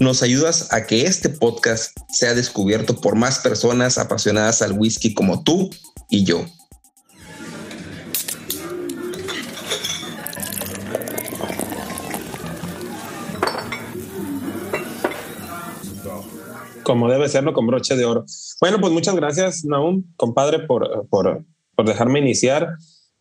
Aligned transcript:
nos 0.00 0.22
ayudas 0.22 0.72
a 0.72 0.86
que 0.86 1.02
este 1.02 1.28
podcast 1.28 1.94
sea 2.08 2.34
descubierto 2.34 2.96
por 2.96 3.16
más 3.16 3.38
personas 3.40 3.98
apasionadas 3.98 4.62
al 4.62 4.72
whisky 4.72 5.12
como 5.12 5.44
tú 5.44 5.68
y 6.08 6.24
yo. 6.24 6.46
Como 16.82 17.10
debe 17.10 17.28
serlo 17.28 17.52
con 17.52 17.66
broche 17.66 17.94
de 17.94 18.06
oro. 18.06 18.24
Bueno, 18.58 18.80
pues 18.80 18.92
muchas 18.92 19.14
gracias, 19.14 19.64
Naum, 19.64 20.02
compadre, 20.16 20.60
por, 20.60 21.06
por, 21.08 21.44
por 21.76 21.86
dejarme 21.86 22.20
iniciar. 22.20 22.70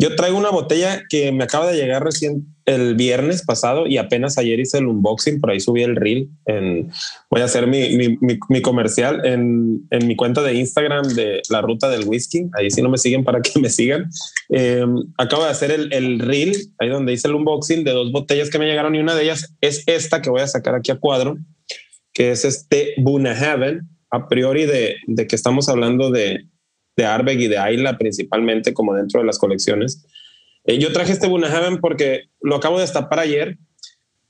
Yo 0.01 0.15
traigo 0.15 0.37
una 0.37 0.49
botella 0.49 1.03
que 1.09 1.33
me 1.33 1.43
acaba 1.43 1.69
de 1.69 1.75
llegar 1.75 2.01
recién 2.01 2.55
el 2.63 2.95
viernes 2.95 3.43
pasado 3.43 3.85
y 3.85 3.97
apenas 3.97 4.37
ayer 4.37 4.57
hice 4.57 4.77
el 4.77 4.87
unboxing, 4.87 5.41
por 5.41 5.51
ahí 5.51 5.59
subí 5.59 5.83
el 5.83 5.97
reel. 5.97 6.29
En, 6.45 6.89
voy 7.29 7.41
a 7.41 7.45
hacer 7.45 7.67
mi, 7.67 7.97
mi, 7.97 8.17
mi, 8.47 8.61
comercial 8.61 9.25
en, 9.25 9.85
en, 9.89 10.07
mi 10.07 10.15
cuenta 10.15 10.41
de 10.41 10.53
Instagram 10.53 11.05
de 11.15 11.41
la 11.49 11.61
ruta 11.61 11.89
del 11.89 12.07
whisky. 12.07 12.45
Ahí 12.57 12.71
si 12.71 12.81
no 12.81 12.87
me 12.87 12.97
siguen 12.97 13.25
para 13.25 13.41
que 13.41 13.59
me 13.59 13.69
sigan. 13.69 14.09
Eh, 14.47 14.85
acabo 15.17 15.43
de 15.43 15.49
hacer 15.49 15.69
el, 15.69 15.91
el 15.91 16.19
reel, 16.19 16.55
ahí 16.77 16.87
donde 16.87 17.11
hice 17.11 17.27
el 17.27 17.35
unboxing 17.35 17.83
de 17.83 17.91
dos 17.91 18.13
botellas 18.13 18.49
que 18.49 18.57
me 18.57 18.67
llegaron 18.67 18.95
y 18.95 18.99
una 18.99 19.15
de 19.15 19.23
ellas 19.23 19.53
es 19.59 19.83
esta 19.85 20.21
que 20.21 20.29
voy 20.29 20.41
a 20.41 20.47
sacar 20.47 20.75
aquí 20.75 20.91
a 20.91 20.99
cuadro, 20.99 21.37
que 22.13 22.31
es 22.31 22.45
este 22.45 22.93
Bunahaven, 22.99 23.81
a 24.11 24.29
priori 24.29 24.65
de, 24.65 24.95
de 25.07 25.27
que 25.27 25.35
estamos 25.35 25.67
hablando 25.67 26.09
de, 26.09 26.45
de 26.95 27.05
Arbeg 27.05 27.39
y 27.39 27.47
de 27.47 27.57
Ayla 27.57 27.97
principalmente 27.97 28.73
como 28.73 28.93
dentro 28.93 29.19
de 29.19 29.25
las 29.25 29.39
colecciones. 29.39 30.05
Eh, 30.65 30.77
yo 30.77 30.91
traje 30.91 31.13
este 31.13 31.27
Bunahaven 31.27 31.79
porque 31.79 32.25
lo 32.41 32.55
acabo 32.55 32.77
de 32.77 32.83
destapar 32.83 33.19
ayer 33.19 33.57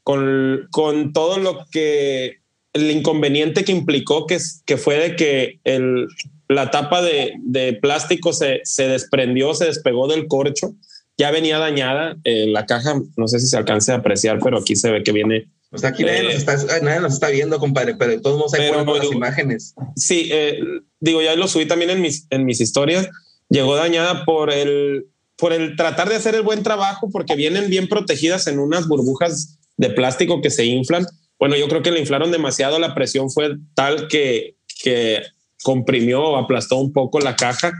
con, 0.03 0.67
con 0.71 1.13
todo 1.13 1.39
lo 1.39 1.65
que 1.71 2.37
el 2.73 2.91
inconveniente 2.91 3.63
que 3.63 3.71
implicó 3.71 4.25
que, 4.25 4.37
que 4.65 4.77
fue 4.77 4.97
de 4.97 5.15
que 5.15 5.59
el, 5.63 6.07
la 6.47 6.71
tapa 6.71 7.01
de, 7.01 7.33
de 7.39 7.73
plástico 7.73 8.33
se, 8.33 8.61
se, 8.63 8.87
desprendió, 8.87 9.53
se 9.53 9.65
despegó 9.65 10.07
del 10.07 10.27
corcho, 10.27 10.73
ya 11.17 11.31
venía 11.31 11.59
dañada. 11.59 12.17
Eh, 12.23 12.47
la 12.47 12.65
caja, 12.65 12.99
no 13.17 13.27
sé 13.27 13.39
si 13.39 13.47
se 13.47 13.57
alcance 13.57 13.91
a 13.91 13.95
apreciar, 13.95 14.39
pero 14.43 14.57
aquí 14.57 14.75
se 14.75 14.91
ve 14.91 15.03
que 15.03 15.11
viene 15.11 15.47
pues 15.69 15.83
aquí 15.83 16.03
nadie, 16.03 16.23
nos 16.23 16.33
está, 16.33 16.55
nadie, 16.81 16.99
nos 16.99 17.13
está, 17.13 17.29
viendo, 17.29 17.59
compadre, 17.59 17.95
pero 17.95 18.11
de 18.11 18.19
todos 18.19 18.37
modos 18.37 18.53
hay 18.55 18.71
pero, 18.71 18.83
las 18.95 19.11
imágenes. 19.11 19.75
Sí, 19.95 20.29
eh, 20.31 20.59
digo, 20.99 21.21
ya 21.21 21.35
lo 21.35 21.47
subí 21.47 21.67
también 21.67 21.91
en 21.91 22.01
mis, 22.01 22.25
en 22.31 22.45
mis 22.45 22.59
historias. 22.59 23.07
Llegó 23.49 23.75
dañada 23.75 24.25
por 24.25 24.51
el, 24.51 25.07
por 25.37 25.53
el 25.53 25.75
tratar 25.75 26.09
de 26.09 26.15
hacer 26.15 26.33
el 26.33 26.41
buen 26.41 26.63
trabajo, 26.63 27.09
porque 27.11 27.35
vienen 27.35 27.69
bien 27.69 27.87
protegidas 27.87 28.47
en 28.47 28.59
unas 28.59 28.87
burbujas 28.87 29.59
de 29.77 29.91
plástico 29.91 30.41
que 30.41 30.49
se 30.49 30.65
inflan. 30.65 31.05
Bueno, 31.37 31.55
yo 31.55 31.67
creo 31.67 31.83
que 31.83 31.91
le 31.91 31.99
inflaron 31.99 32.31
demasiado, 32.31 32.79
la 32.79 32.95
presión 32.95 33.29
fue 33.29 33.55
tal 33.75 34.07
que, 34.07 34.55
que 34.83 35.21
comprimió 35.63 36.23
o 36.23 36.37
aplastó 36.37 36.77
un 36.77 36.91
poco 36.91 37.19
la 37.19 37.35
caja. 37.35 37.71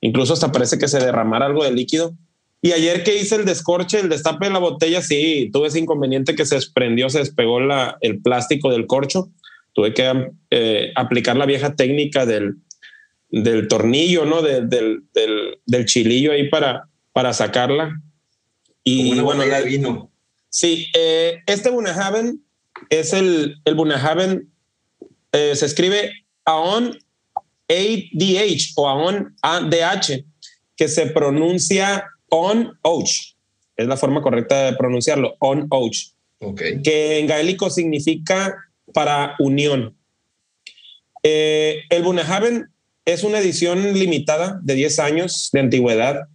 Incluso 0.00 0.34
hasta 0.34 0.52
parece 0.52 0.78
que 0.78 0.86
se 0.86 1.00
derramara 1.00 1.46
algo 1.46 1.64
de 1.64 1.72
líquido. 1.72 2.14
Y 2.60 2.72
ayer 2.72 3.04
que 3.04 3.16
hice 3.16 3.36
el 3.36 3.44
descorche, 3.44 4.00
el 4.00 4.08
destape 4.08 4.46
de 4.46 4.52
la 4.52 4.58
botella, 4.58 5.00
sí, 5.00 5.48
tuve 5.52 5.68
ese 5.68 5.78
inconveniente 5.78 6.34
que 6.34 6.44
se 6.44 6.56
desprendió, 6.56 7.08
se 7.08 7.20
despegó 7.20 7.60
la, 7.60 7.96
el 8.00 8.20
plástico 8.20 8.70
del 8.70 8.86
corcho. 8.86 9.30
Tuve 9.74 9.94
que 9.94 10.30
eh, 10.50 10.92
aplicar 10.96 11.36
la 11.36 11.46
vieja 11.46 11.76
técnica 11.76 12.26
del, 12.26 12.56
del 13.30 13.68
tornillo, 13.68 14.24
¿no? 14.24 14.42
del, 14.42 14.68
del, 14.68 15.04
del, 15.66 15.86
chilillo 15.86 16.32
ahí 16.32 16.48
para, 16.48 16.88
para 17.12 17.32
sacarla. 17.32 18.00
Y 18.82 19.10
Como 19.10 19.22
bueno, 19.22 19.46
la, 19.46 19.60
vino. 19.60 20.10
Sí, 20.48 20.86
eh, 20.96 21.42
este 21.46 21.70
Bunahaven 21.70 22.42
es 22.90 23.12
el, 23.12 23.60
el 23.64 23.74
Bunahaven, 23.74 24.50
eh, 25.32 25.54
se 25.54 25.66
escribe 25.66 26.12
AON 26.44 26.98
ADH 27.68 28.72
o 28.76 28.88
AON 28.88 29.36
ADH, 29.42 30.24
que 30.74 30.88
se 30.88 31.06
pronuncia 31.06 32.04
on 32.30 32.78
ouch. 32.82 33.34
Es 33.76 33.86
la 33.86 33.96
forma 33.96 34.22
correcta 34.22 34.66
de 34.66 34.76
pronunciarlo, 34.76 35.36
on 35.38 35.66
ouch. 35.70 36.12
Okay. 36.40 36.82
Que 36.82 37.18
en 37.18 37.26
gaélico 37.26 37.70
significa 37.70 38.56
para 38.92 39.34
unión. 39.38 39.96
Eh, 41.22 41.82
el 41.90 42.02
Bunahaven 42.02 42.68
es 43.04 43.24
una 43.24 43.38
edición 43.38 43.94
limitada 43.94 44.60
de 44.62 44.74
10 44.74 44.98
años 44.98 45.50
de 45.52 45.60
antigüedad 45.60 46.28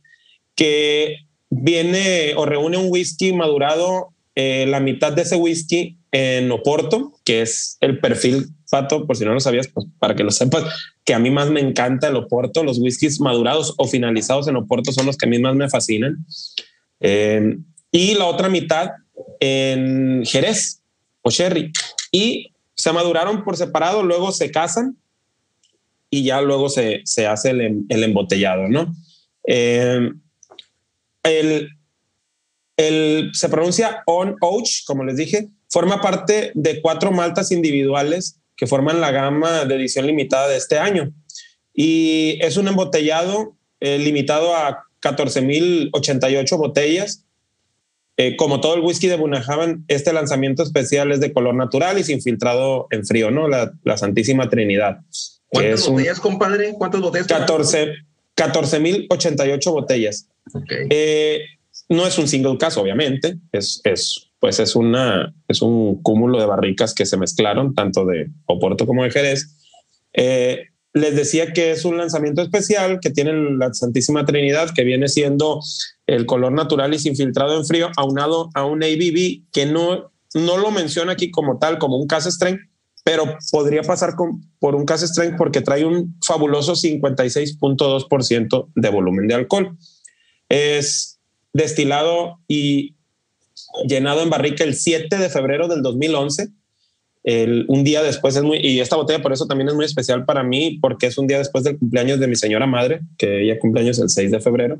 que 0.55 1.17
viene 1.49 2.33
o 2.35 2.45
reúne 2.45 2.77
un 2.77 2.91
whisky 2.91 3.33
madurado, 3.33 4.09
eh, 4.35 4.65
la 4.67 4.79
mitad 4.79 5.13
de 5.13 5.21
ese 5.21 5.35
whisky 5.35 5.97
en 6.11 6.51
Oporto, 6.51 7.13
que 7.23 7.41
es 7.41 7.77
el 7.81 7.99
perfil, 7.99 8.47
Pato, 8.69 9.05
por 9.05 9.15
si 9.15 9.23
no 9.23 9.33
lo 9.33 9.39
sabías, 9.39 9.67
pues 9.67 9.85
para 9.99 10.15
que 10.15 10.23
lo 10.23 10.31
sepas, 10.31 10.63
que 11.05 11.13
a 11.13 11.19
mí 11.19 11.29
más 11.29 11.49
me 11.49 11.59
encanta 11.59 12.07
el 12.07 12.15
Oporto, 12.15 12.63
los 12.63 12.79
whiskies 12.79 13.19
madurados 13.19 13.73
o 13.77 13.87
finalizados 13.87 14.47
en 14.47 14.55
Oporto 14.55 14.91
son 14.91 15.05
los 15.05 15.17
que 15.17 15.25
a 15.25 15.29
mí 15.29 15.39
más 15.39 15.55
me 15.55 15.69
fascinan. 15.69 16.25
Eh, 16.99 17.57
y 17.91 18.15
la 18.15 18.25
otra 18.25 18.49
mitad 18.49 18.91
en 19.39 20.23
Jerez 20.25 20.81
o 21.21 21.29
Sherry. 21.29 21.71
Y 22.11 22.53
se 22.75 22.91
maduraron 22.91 23.43
por 23.43 23.57
separado, 23.57 24.03
luego 24.03 24.31
se 24.31 24.51
casan 24.51 24.97
y 26.09 26.23
ya 26.23 26.41
luego 26.41 26.69
se, 26.69 27.01
se 27.05 27.27
hace 27.27 27.49
el, 27.49 27.85
el, 27.89 28.03
embotellado, 28.03 28.67
¿no? 28.67 28.93
Eh, 29.47 30.11
el, 31.23 31.69
el, 32.77 33.31
se 33.33 33.49
pronuncia 33.49 34.03
on 34.05 34.35
ouch, 34.41 34.85
como 34.85 35.03
les 35.03 35.17
dije, 35.17 35.49
forma 35.69 36.01
parte 36.01 36.51
de 36.53 36.81
cuatro 36.81 37.11
maltas 37.11 37.51
individuales 37.51 38.39
que 38.55 38.67
forman 38.67 39.01
la 39.01 39.11
gama 39.11 39.65
de 39.65 39.75
edición 39.75 40.07
limitada 40.07 40.47
de 40.47 40.55
este 40.57 40.77
año. 40.77 41.11
Y 41.73 42.37
es 42.41 42.57
un 42.57 42.67
embotellado 42.67 43.55
eh, 43.79 43.97
limitado 43.97 44.55
a 44.55 44.83
14.088 45.01 46.57
botellas. 46.57 47.25
Eh, 48.15 48.35
como 48.35 48.61
todo 48.61 48.75
el 48.75 48.81
whisky 48.81 49.07
de 49.07 49.17
Bunahaven, 49.17 49.85
este 49.87 50.13
lanzamiento 50.13 50.61
especial 50.61 51.11
es 51.11 51.19
de 51.19 51.33
color 51.33 51.55
natural 51.55 51.97
y 51.97 52.03
sin 52.03 52.21
filtrado 52.21 52.85
en 52.91 53.03
frío, 53.05 53.31
¿no? 53.31 53.47
La, 53.47 53.73
la 53.83 53.97
Santísima 53.97 54.49
Trinidad. 54.49 54.99
¿Cuántas 55.47 55.87
botellas, 55.87 56.17
un, 56.17 56.23
compadre? 56.23 56.73
¿Cuántas 56.77 57.01
botellas? 57.01 57.27
14.088 57.27 59.71
botellas. 59.71 60.27
Okay. 60.53 60.85
Eh, 60.89 61.41
no 61.89 62.07
es 62.07 62.17
un 62.17 62.27
single 62.27 62.57
caso, 62.57 62.81
obviamente, 62.81 63.37
es, 63.51 63.81
es 63.83 64.31
pues 64.43 64.59
es, 64.59 64.75
una, 64.75 65.33
es 65.47 65.61
un 65.61 66.03
cúmulo 66.03 66.37
de 66.37 66.45
barricas 66.45 66.93
que 66.93 67.05
se 67.05 67.15
mezclaron, 67.15 67.73
tanto 67.73 68.05
de 68.05 68.27
Oporto 68.45 68.85
como 68.85 69.05
de 69.05 69.09
Jerez. 69.09 69.55
Eh, 70.11 70.65
les 70.91 71.15
decía 71.15 71.53
que 71.53 71.71
es 71.71 71.85
un 71.85 71.97
lanzamiento 71.97 72.41
especial 72.41 72.99
que 72.99 73.09
tiene 73.09 73.31
la 73.57 73.73
Santísima 73.73 74.25
Trinidad, 74.25 74.71
que 74.75 74.83
viene 74.83 75.07
siendo 75.07 75.61
el 76.07 76.25
color 76.25 76.51
natural 76.51 76.93
y 76.93 76.99
sin 76.99 77.15
filtrado 77.15 77.57
en 77.57 77.65
frío, 77.65 77.89
aunado 77.95 78.49
a 78.53 78.65
un 78.65 78.83
ABV 78.83 79.43
que 79.53 79.65
no, 79.65 80.11
no 80.33 80.57
lo 80.57 80.71
menciona 80.71 81.13
aquí 81.13 81.31
como 81.31 81.57
tal, 81.57 81.77
como 81.77 81.95
un 81.95 82.07
cast 82.07 82.27
strength, 82.27 82.63
pero 83.05 83.37
podría 83.49 83.83
pasar 83.83 84.13
por 84.59 84.75
un 84.75 84.85
cast 84.85 85.05
strength 85.05 85.37
porque 85.37 85.61
trae 85.61 85.85
un 85.85 86.19
fabuloso 86.21 86.73
56.2% 86.73 88.71
de 88.75 88.89
volumen 88.89 89.29
de 89.29 89.35
alcohol. 89.35 89.77
Es 90.49 91.17
destilado 91.53 92.39
y 92.49 92.97
llenado 93.87 94.21
en 94.21 94.29
barrica 94.29 94.63
el 94.63 94.75
7 94.75 95.17
de 95.17 95.29
febrero 95.29 95.67
del 95.67 95.81
2011. 95.81 96.49
El, 97.23 97.65
un 97.69 97.83
día 97.83 98.03
después 98.03 98.35
es 98.35 98.43
muy, 98.43 98.59
y 98.59 98.81
esta 98.81 98.97
botella 98.97 99.21
por 99.21 99.31
eso 99.31 99.47
también 99.47 99.69
es 99.69 99.75
muy 99.75 99.85
especial 99.85 100.25
para 100.25 100.43
mí, 100.43 100.77
porque 100.81 101.07
es 101.07 101.17
un 101.17 101.27
día 101.27 101.37
después 101.37 101.63
del 101.63 101.79
cumpleaños 101.79 102.19
de 102.19 102.27
mi 102.27 102.35
señora 102.35 102.67
madre, 102.67 103.01
que 103.17 103.43
ella 103.43 103.59
cumpleaños 103.59 103.99
el 103.99 104.09
6 104.09 104.31
de 104.31 104.39
febrero. 104.41 104.79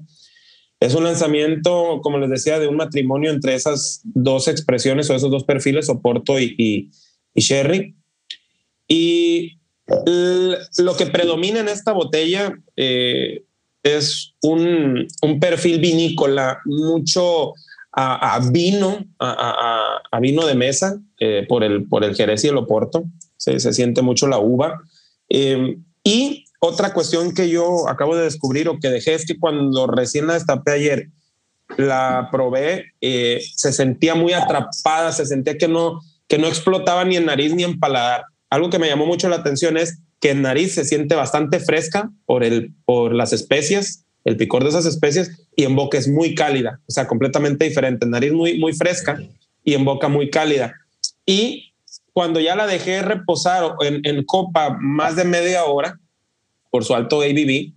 Es 0.80 0.96
un 0.96 1.06
lanzamiento, 1.06 2.02
como 2.02 2.18
les 2.18 2.30
decía, 2.30 2.60
de 2.60 2.68
un 2.68 2.76
matrimonio 2.76 3.32
entre 3.32 3.56
esas 3.56 4.02
dos 4.04 4.50
expresiones 4.50 5.10
o 5.10 5.16
esos 5.16 5.32
dos 5.32 5.46
perfiles, 5.46 5.88
Oporto 5.88 6.38
y, 6.40 6.56
y, 6.58 6.92
y 7.34 7.42
Sherry. 7.42 7.96
Y 8.90 9.60
lo 9.88 10.98
que 10.98 11.06
predomina 11.06 11.62
en 11.62 11.70
esta 11.70 11.94
botella 11.94 12.54
eh, 12.76 13.44
es 13.82 14.34
un, 14.42 15.08
un, 15.22 15.40
perfil 15.40 15.80
vinícola, 15.80 16.60
mucho 16.66 17.54
a, 17.94 18.40
vino, 18.52 19.06
a, 19.20 20.20
vino 20.20 20.46
de 20.46 20.56
mesa 20.56 21.00
eh, 21.20 21.46
por, 21.48 21.64
el, 21.64 21.88
por 21.88 22.04
el 22.04 22.16
Jerez 22.16 22.44
y 22.44 22.48
el 22.48 22.58
Oporto. 22.58 23.04
Se, 23.38 23.60
se 23.60 23.74
siente 23.74 24.02
mucho 24.02 24.28
la 24.28 24.40
uva. 24.40 24.82
Eh, 25.30 25.78
y 26.04 26.46
otra 26.60 26.94
cuestión 26.94 27.34
que 27.34 27.50
yo 27.50 27.88
acabo 27.88 28.16
de 28.16 28.24
descubrir 28.24 28.68
o 28.68 28.80
que 28.80 28.90
dejé 28.90 29.14
es 29.14 29.26
que 29.26 29.40
cuando 29.40 29.88
recién 29.88 30.28
la 30.28 30.34
destapé 30.34 30.72
ayer, 30.72 31.10
la 31.78 32.30
probé, 32.32 32.94
se 33.00 33.74
sentía 33.74 34.16
muy 34.16 34.34
atrapada, 34.34 35.12
se 35.12 35.26
sentía 35.26 35.58
que 35.58 35.68
no, 35.68 36.02
que 36.28 36.38
no 36.38 36.48
explotaba 36.48 37.04
ni 37.06 37.16
en 37.16 37.26
nariz 37.26 37.54
ni 37.54 37.64
en 37.64 37.80
paladar 37.80 38.26
algo 38.54 38.70
que 38.70 38.78
me 38.78 38.88
llamó 38.88 39.08
mucho 39.08 39.30
la 39.30 39.38
atención 39.38 39.78
es 39.78 39.98
que 40.20 40.30
en 40.30 40.44
nariz 40.44 40.76
se 40.76 40.86
siente 40.86 41.16
bastante 41.16 41.60
fresca 41.60 42.12
por, 42.28 42.44
el, 42.44 42.72
por 42.86 43.12
las 43.12 43.34
especias, 43.34 44.03
el 44.26 44.38
picor 44.38 44.64
de 44.64 44.70
esas 44.70 44.86
especias, 44.86 45.32
y 45.56 45.64
en 45.64 45.76
boca 45.76 45.98
es 45.98 46.08
muy 46.08 46.36
cálida, 46.36 46.80
o 46.88 46.92
sea, 46.92 47.08
completamente 47.08 47.66
diferente. 47.66 48.06
En 48.06 48.12
nariz 48.12 48.32
muy, 48.32 48.58
muy 48.60 48.74
fresca 48.74 49.20
y 49.64 49.74
en 49.74 49.86
boca 49.86 50.08
muy 50.08 50.30
cálida. 50.30 50.74
Y 51.26 51.74
cuando 52.14 52.40
ya 52.40 52.56
la 52.56 52.68
dejé 52.68 53.02
reposar 53.02 53.76
en, 53.82 54.02
en 54.04 54.24
copa 54.24 54.78
más 54.80 55.16
de 55.16 55.26
media 55.26 55.66
hora, 55.66 56.00
por 56.70 56.84
su 56.84 56.96
alto 56.96 57.22
ABV, 57.22 57.74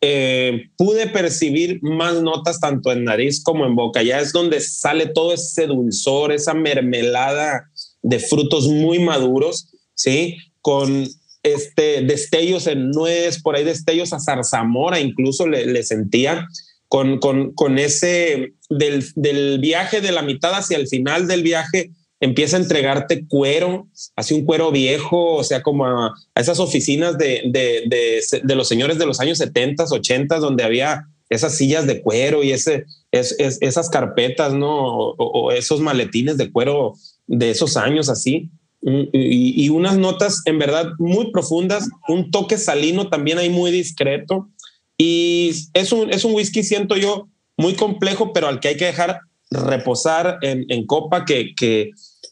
eh, 0.00 0.70
pude 0.76 1.06
percibir 1.06 1.82
más 1.82 2.22
notas 2.22 2.60
tanto 2.60 2.92
en 2.92 3.04
nariz 3.04 3.42
como 3.42 3.64
en 3.66 3.74
boca. 3.74 4.02
Ya 4.02 4.20
es 4.20 4.32
donde 4.32 4.60
sale 4.60 5.06
todo 5.06 5.32
ese 5.32 5.66
dulzor, 5.66 6.32
esa 6.32 6.54
mermelada 6.54 7.70
de 8.02 8.18
frutos 8.18 8.68
muy 8.68 8.98
maduros 8.98 9.70
¿sí? 9.96 10.36
Con 10.60 11.08
este, 11.46 12.02
destellos 12.02 12.66
en 12.66 12.90
nuez, 12.90 13.40
por 13.40 13.54
ahí 13.54 13.64
destellos 13.64 14.12
a 14.12 14.20
zarzamora, 14.20 14.98
incluso 15.00 15.46
le, 15.46 15.82
sentía 15.84 16.48
con, 16.88 17.18
con, 17.18 17.52
con 17.52 17.78
ese 17.78 18.54
del, 18.68 19.04
del, 19.14 19.58
viaje 19.60 20.00
de 20.00 20.12
la 20.12 20.22
mitad 20.22 20.54
hacia 20.54 20.76
el 20.76 20.88
final 20.88 21.28
del 21.28 21.42
viaje 21.42 21.90
empieza 22.18 22.56
a 22.56 22.60
entregarte 22.60 23.26
cuero, 23.28 23.88
así 24.16 24.34
un 24.34 24.44
cuero 24.44 24.72
viejo, 24.72 25.34
o 25.34 25.44
sea, 25.44 25.62
como 25.62 25.86
a, 25.86 26.14
esas 26.34 26.58
oficinas 26.58 27.18
de, 27.18 27.42
de, 27.46 28.22
de, 28.42 28.54
los 28.54 28.66
señores 28.66 28.98
de 28.98 29.06
los 29.06 29.20
años 29.20 29.38
70, 29.38 29.84
80, 29.84 30.38
donde 30.38 30.64
había 30.64 31.06
esas 31.28 31.56
sillas 31.56 31.86
de 31.86 32.00
cuero 32.00 32.42
y 32.42 32.52
ese, 32.52 32.86
es, 33.12 33.36
esas 33.38 33.90
carpetas, 33.90 34.54
¿no? 34.54 34.68
o, 34.70 35.52
esos 35.52 35.80
maletines 35.80 36.38
de 36.38 36.50
cuero 36.50 36.94
de 37.26 37.50
esos 37.50 37.76
años 37.76 38.08
así 38.08 38.50
y, 38.88 39.68
unas 39.68 39.98
notas 39.98 40.42
en 40.44 40.58
verdad 40.58 40.92
muy 40.98 41.32
profundas, 41.32 41.88
un 42.08 42.30
toque 42.30 42.56
salino 42.56 43.08
también 43.08 43.38
ahí 43.38 43.50
muy 43.50 43.72
discreto. 43.72 44.48
Y 44.96 45.50
es 45.74 45.92
un, 45.92 46.10
es 46.10 46.24
un 46.24 46.34
whisky, 46.34 46.62
siento 46.62 46.96
yo, 46.96 47.28
muy 47.56 47.74
complejo, 47.74 48.32
pero 48.32 48.46
al 48.46 48.60
que 48.60 48.68
hay 48.68 48.76
que 48.76 48.86
dejar 48.86 49.20
reposar 49.50 50.38
en, 50.42 50.86
copa, 50.86 51.24
que, 51.24 51.54
que, 51.54 51.90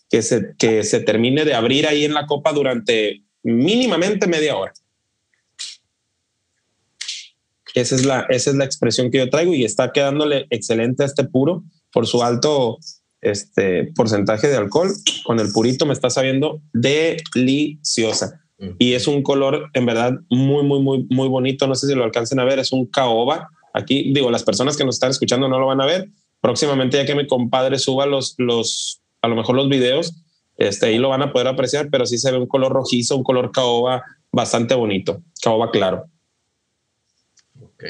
que, 0.08 0.22
se, 0.22 0.54
que 0.58 0.84
se 0.84 1.00
termine 1.00 1.44
de 1.44 1.54
abrir 1.54 1.86
ahí 1.86 2.04
en 2.04 2.14
la 2.14 2.26
copa 2.26 2.52
durante 2.52 3.22
mínimamente 3.42 4.26
media 4.26 4.56
hora. 4.56 4.72
Esa 7.74 7.96
es, 7.96 8.04
la, 8.04 8.26
esa 8.28 8.50
es 8.50 8.56
la 8.56 8.64
expresión 8.64 9.10
que 9.10 9.18
yo 9.18 9.28
traigo 9.28 9.52
y 9.52 9.64
está 9.64 9.90
quedándole 9.90 10.46
excelente 10.50 11.02
a 11.02 11.06
este 11.06 11.24
puro 11.24 11.64
por 11.92 12.06
su 12.06 12.22
alto 12.22 12.78
este 13.24 13.92
porcentaje 13.94 14.48
de 14.48 14.56
alcohol, 14.56 14.90
con 15.24 15.40
el 15.40 15.50
purito 15.50 15.86
me 15.86 15.92
está 15.92 16.10
sabiendo 16.10 16.60
deliciosa. 16.72 18.40
Mm. 18.58 18.68
Y 18.78 18.92
es 18.92 19.08
un 19.08 19.22
color 19.22 19.70
en 19.72 19.86
verdad 19.86 20.12
muy, 20.30 20.62
muy, 20.62 20.80
muy, 20.80 21.06
muy 21.10 21.28
bonito. 21.28 21.66
No 21.66 21.74
sé 21.74 21.86
si 21.86 21.94
lo 21.94 22.04
alcancen 22.04 22.38
a 22.38 22.44
ver. 22.44 22.58
Es 22.58 22.72
un 22.72 22.86
caoba. 22.86 23.48
Aquí 23.72 24.12
digo, 24.12 24.30
las 24.30 24.44
personas 24.44 24.76
que 24.76 24.84
nos 24.84 24.96
están 24.96 25.10
escuchando 25.10 25.48
no 25.48 25.58
lo 25.58 25.66
van 25.66 25.80
a 25.80 25.86
ver. 25.86 26.08
Próximamente, 26.40 26.98
ya 26.98 27.06
que 27.06 27.14
mi 27.14 27.26
compadre 27.26 27.78
suba 27.78 28.06
los, 28.06 28.34
los, 28.38 29.00
a 29.22 29.28
lo 29.28 29.34
mejor 29.34 29.56
los 29.56 29.68
videos, 29.68 30.22
este, 30.58 30.86
ahí 30.86 30.98
lo 30.98 31.08
van 31.08 31.22
a 31.22 31.32
poder 31.32 31.48
apreciar, 31.48 31.88
pero 31.90 32.06
sí 32.06 32.18
se 32.18 32.30
ve 32.30 32.38
un 32.38 32.46
color 32.46 32.72
rojizo, 32.72 33.16
un 33.16 33.24
color 33.24 33.50
caoba 33.50 34.02
bastante 34.30 34.74
bonito. 34.74 35.22
Caoba 35.42 35.70
claro. 35.70 36.04
Ok 37.60 37.84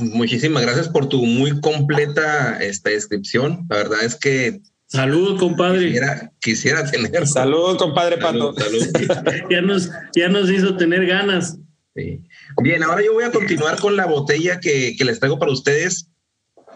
muchísimas 0.00 0.62
gracias 0.62 0.88
por 0.88 1.08
tu 1.08 1.24
muy 1.24 1.60
completa 1.60 2.62
esta 2.62 2.90
descripción. 2.90 3.66
La 3.68 3.76
verdad 3.76 4.04
es 4.04 4.16
que 4.16 4.60
Saludos, 4.92 5.40
compadre. 5.40 5.90
Quisiera, 6.38 6.84
tener. 6.90 7.26
Saludos, 7.26 7.78
compadre 7.78 8.18
Pato. 8.18 8.54
ya, 9.50 9.62
nos, 9.62 9.90
ya 10.14 10.28
nos 10.28 10.50
hizo 10.50 10.76
tener 10.76 11.06
ganas. 11.06 11.56
Bien, 11.94 12.82
ahora 12.82 13.02
yo 13.02 13.14
voy 13.14 13.24
a 13.24 13.32
continuar 13.32 13.80
con 13.80 13.96
la 13.96 14.04
botella 14.04 14.60
que, 14.60 14.94
les 15.02 15.18
traigo 15.18 15.38
para 15.38 15.50
ustedes. 15.50 16.10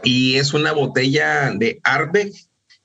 Y 0.02 0.36
es 0.36 0.54
una 0.54 0.72
botella 0.72 1.52
de 1.54 1.78
Arbeck. 1.84 2.32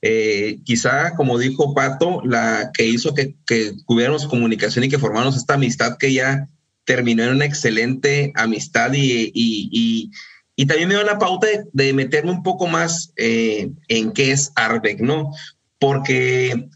Eh, 0.02 0.60
quizá, 0.66 1.16
como 1.16 1.38
dijo 1.38 1.74
Pato, 1.74 2.22
la 2.26 2.72
que 2.74 2.86
hizo 2.86 3.14
que, 3.14 3.36
que 3.48 3.72
tuviéramos 3.88 4.28
comunicación 4.28 4.84
y 4.84 4.90
que 4.90 5.00
formáramos 5.00 5.38
esta 5.38 5.54
amistad 5.54 5.98
que 5.98 6.12
ya 6.12 6.50
terminó 6.86 7.24
en 7.24 7.36
una 7.36 7.46
excelente 7.46 8.32
amistad 8.36 8.94
y, 8.94 9.32
y, 9.34 10.12
y, 10.56 10.66
también 10.66 10.90
me 10.90 10.96
da 10.96 11.04
la 11.04 11.18
pauta 11.18 11.48
de, 11.74 11.94
meterme 11.94 12.32
un 12.32 12.44
poco 12.44 12.68
más 12.68 13.12
eh, 13.18 13.72
en 13.88 14.12
qué 14.12 14.32
es 14.32 14.52
Arbeck, 14.56 15.00
¿no? 15.00 15.32
Porque 15.80 16.70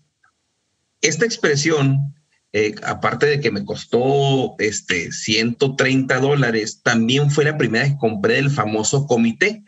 esta 1.02 1.26
expresión, 1.26 2.16
eh, 2.52 2.74
aparte 2.84 3.28
de 3.28 3.40
que 3.40 3.52
me 3.52 3.64
costó 3.64 4.56
este, 4.58 5.12
130 5.12 6.20
dólares, 6.20 6.82
también 6.84 7.30
fue 7.30 7.46
la 7.46 7.58
primera 7.58 7.86
que 7.86 7.98
compré 7.98 8.36
del 8.36 8.50
famoso 8.50 9.06
comité, 9.06 9.64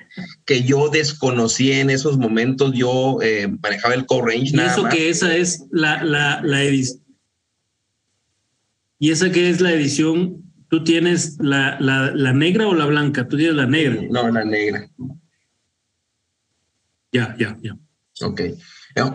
que 0.45 0.63
yo 0.63 0.89
desconocí 0.89 1.72
en 1.74 1.92
esos 1.92 2.18
momentos, 2.18 2.74
yo 2.74 3.19
eh, 3.22 3.48
manejaba 3.62 3.94
el 3.94 4.07
co-range. 4.07 4.56
Y 4.56 4.60
eso 4.60 4.89
que 4.89 5.10
esa 5.10 5.36
es 5.36 5.66
la, 5.72 6.03
la, 6.03 6.41
la 6.44 6.63
edición 6.63 7.07
¿Y 9.00 9.12
esa 9.12 9.32
que 9.32 9.50
es 9.50 9.62
la 9.62 9.74
edición? 9.74 10.44
¿Tú 10.70 10.84
tienes 10.84 11.38
la, 11.39 11.77
la, 11.80 12.34
negra 12.34 12.68
o 12.68 12.74
la 12.74 12.86
blanca? 12.86 13.27
Tú 13.27 13.38
tienes 13.38 13.56
la 13.56 13.66
negra. 13.66 14.01
No, 14.10 14.30
la 14.30 14.44
negra. 14.44 14.89
Ya, 17.12 17.36
ya, 17.39 17.58
ya. 17.62 17.77
Ok. 18.25 18.42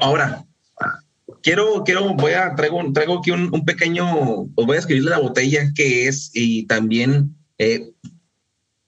Ahora, 0.00 0.44
quiero, 1.42 1.82
quiero, 1.84 2.14
voy 2.14 2.32
a, 2.32 2.54
traigo, 2.54 2.80
traigo 2.92 3.18
aquí 3.18 3.32
un, 3.32 3.52
un 3.52 3.64
pequeño, 3.64 4.42
os 4.54 4.66
voy 4.66 4.76
a 4.76 4.80
escribirle 4.80 5.10
la 5.10 5.18
botella 5.18 5.72
que 5.74 6.08
es 6.08 6.30
y 6.32 6.66
también, 6.66 7.36
eh, 7.58 7.90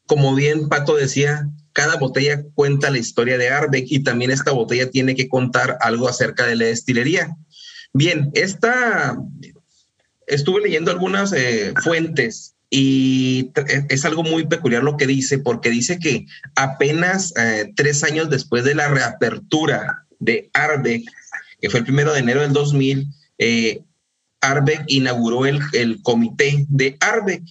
como 0.07 0.35
bien 0.35 0.69
Pato 0.69 0.97
decía, 0.97 1.49
cada 1.73 1.97
botella 1.97 2.45
cuenta 2.55 2.91
la 2.91 2.99
historia 2.99 3.37
de 3.37 3.51
Arbeck 3.51 3.87
y 3.89 4.05
también 4.05 4.31
esta 4.31 4.53
botella 4.53 4.91
tiene 4.91 5.15
que 5.15 5.29
contar 5.29 5.77
algo 5.81 6.09
acerca 6.09 6.47
de 6.47 6.57
la 6.57 6.67
destilería. 6.67 7.37
Bien, 7.93 8.31
esta 8.35 9.19
estuve 10.27 10.63
leyendo 10.63 10.91
algunas 10.91 11.33
eh, 11.33 11.75
fuentes 11.83 12.55
y 12.71 13.53
es 13.89 14.05
algo 14.05 14.25
muy 14.25 14.47
peculiar 14.47 14.83
lo 14.83 14.97
que 14.97 15.07
dice, 15.07 15.39
porque 15.39 15.71
dice 15.71 15.99
que 15.99 16.27
apenas 16.57 17.33
eh, 17.37 17.73
tres 17.77 18.03
años 18.03 18.31
después 18.31 18.65
de 18.65 18.75
la 18.75 18.89
reapertura 18.89 20.05
de 20.19 20.51
Arbeck, 20.55 21.05
que 21.61 21.71
fue 21.71 21.81
el 21.81 21.87
primero 21.87 22.13
de 22.13 22.21
enero 22.21 22.41
del 22.41 22.53
2000, 22.53 23.07
eh, 23.39 23.83
Arbeck 24.41 24.85
inauguró 24.89 25.47
el, 25.47 25.61
el 25.73 26.03
comité 26.03 26.67
de 26.69 26.97
Arbeck, 27.01 27.45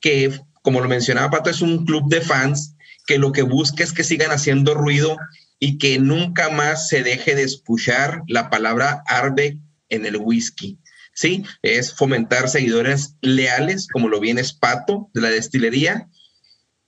que 0.00 0.32
como 0.62 0.80
lo 0.80 0.88
mencionaba 0.88 1.30
Pato, 1.30 1.50
es 1.50 1.62
un 1.62 1.84
club 1.84 2.08
de 2.08 2.20
fans 2.20 2.74
que 3.06 3.18
lo 3.18 3.32
que 3.32 3.42
busca 3.42 3.82
es 3.82 3.92
que 3.92 4.04
sigan 4.04 4.30
haciendo 4.30 4.74
ruido 4.74 5.16
y 5.58 5.78
que 5.78 5.98
nunca 5.98 6.48
más 6.50 6.88
se 6.88 7.02
deje 7.02 7.34
de 7.34 7.42
escuchar 7.42 8.22
la 8.28 8.50
palabra 8.50 9.02
Arbeck 9.06 9.58
en 9.88 10.06
el 10.06 10.16
whisky. 10.16 10.78
¿Sí? 11.12 11.44
Es 11.62 11.94
fomentar 11.94 12.48
seguidores 12.48 13.16
leales, 13.20 13.88
como 13.88 14.08
lo 14.08 14.20
viene 14.20 14.42
Pato 14.58 15.10
de 15.14 15.20
la 15.20 15.30
destilería, 15.30 16.08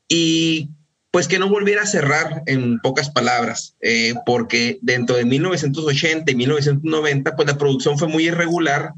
y 0.08 0.70
pues 1.10 1.28
que 1.28 1.38
no 1.38 1.48
volviera 1.48 1.82
a 1.82 1.86
cerrar 1.86 2.42
en 2.46 2.80
pocas 2.80 3.10
palabras, 3.10 3.76
eh, 3.82 4.14
porque 4.24 4.78
dentro 4.80 5.14
de 5.16 5.26
1980 5.26 6.30
y 6.30 6.34
1990, 6.34 7.36
pues 7.36 7.46
la 7.46 7.58
producción 7.58 7.98
fue 7.98 8.08
muy 8.08 8.28
irregular 8.28 8.92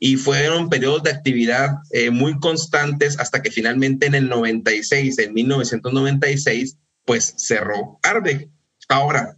y 0.00 0.16
fueron 0.16 0.68
periodos 0.68 1.04
de 1.04 1.10
actividad 1.10 1.76
eh, 1.92 2.10
muy 2.10 2.38
constantes 2.40 3.20
hasta 3.20 3.40
que 3.40 3.52
finalmente 3.52 4.06
en 4.06 4.16
el 4.16 4.28
96, 4.28 5.18
en 5.18 5.32
1996, 5.32 6.76
pues 7.04 7.34
cerró 7.36 8.00
Arde. 8.02 8.48
Ahora, 8.88 9.36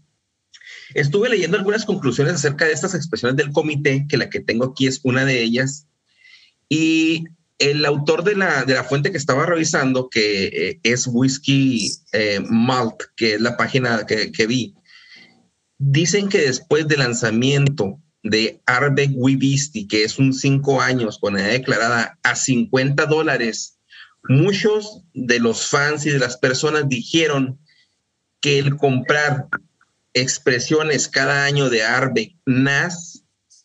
Estuve 0.95 1.29
leyendo 1.29 1.57
algunas 1.57 1.85
conclusiones 1.85 2.35
acerca 2.35 2.65
de 2.65 2.73
estas 2.73 2.95
expresiones 2.95 3.37
del 3.37 3.53
comité, 3.53 4.07
que 4.09 4.17
la 4.17 4.31
que 4.31 4.41
tengo 4.41 4.67
aquí 4.67 4.87
es 4.87 5.01
una 5.03 5.25
de 5.25 5.43
ellas, 5.43 5.87
y 6.69 7.25
el 7.59 7.85
autor 7.85 8.25
de 8.25 8.35
la, 8.35 8.65
de 8.65 8.75
la 8.75 8.85
fuente 8.85 9.11
que 9.11 9.19
estaba 9.19 9.47
revisando, 9.47 10.09
que 10.09 10.45
eh, 10.47 10.81
es 10.83 11.07
Whiskey 11.07 11.91
eh, 12.13 12.41
Malt, 12.49 13.03
que 13.15 13.35
es 13.35 13.41
la 13.41 13.57
página 13.57 14.05
que, 14.07 14.33
que, 14.33 14.47
vi, 14.47 14.75
dicen 15.79 16.29
que 16.29 16.39
después 16.39 16.89
del 16.89 17.01
lanzamiento 17.01 18.01
de 18.23 18.61
Arbeck 18.67 19.13
Wibisti, 19.15 19.87
que 19.87 20.05
es 20.05 20.19
un 20.19 20.33
cinco 20.33 20.81
años 20.81 21.19
con 21.19 21.39
edad 21.39 21.51
declarada 21.51 22.19
a 22.23 22.37
50 22.37 23.07
dólares, 23.07 23.79
muchos 24.29 25.03
de 25.15 25.41
los 25.41 25.67
fans 25.67 26.07
y 26.07 26.11
de 26.11 26.19
las 26.19 26.37
personas 26.37 26.89
dijeron 26.89 27.59
que 28.41 28.59
el 28.59 28.77
comprar 28.77 29.49
expresiones 30.15 31.09
cada 31.09 31.45
año 31.45 31.71
de 31.71 31.83
Arbeck 31.83 32.35
NAS 32.47 33.25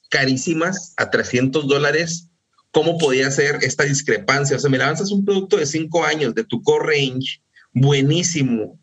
carísimas 0.10 0.94
a 0.98 1.10
300 1.10 1.68
dólares 1.68 2.30
cómo 2.72 2.98
podía 2.98 3.30
ser 3.32 3.60
esta 3.62 3.84
discrepancia. 3.84 4.58
O 4.58 4.60
sea, 4.60 4.70
me 4.70 4.78
lanzas 4.78 5.12
un 5.12 5.26
producto 5.26 5.58
de 5.58 5.66
cinco 5.66 6.06
años 6.06 6.36
de 6.36 6.44
tu 6.44 6.62
core 6.62 6.96
range, 6.96 7.42
buenísimo, 7.74 8.80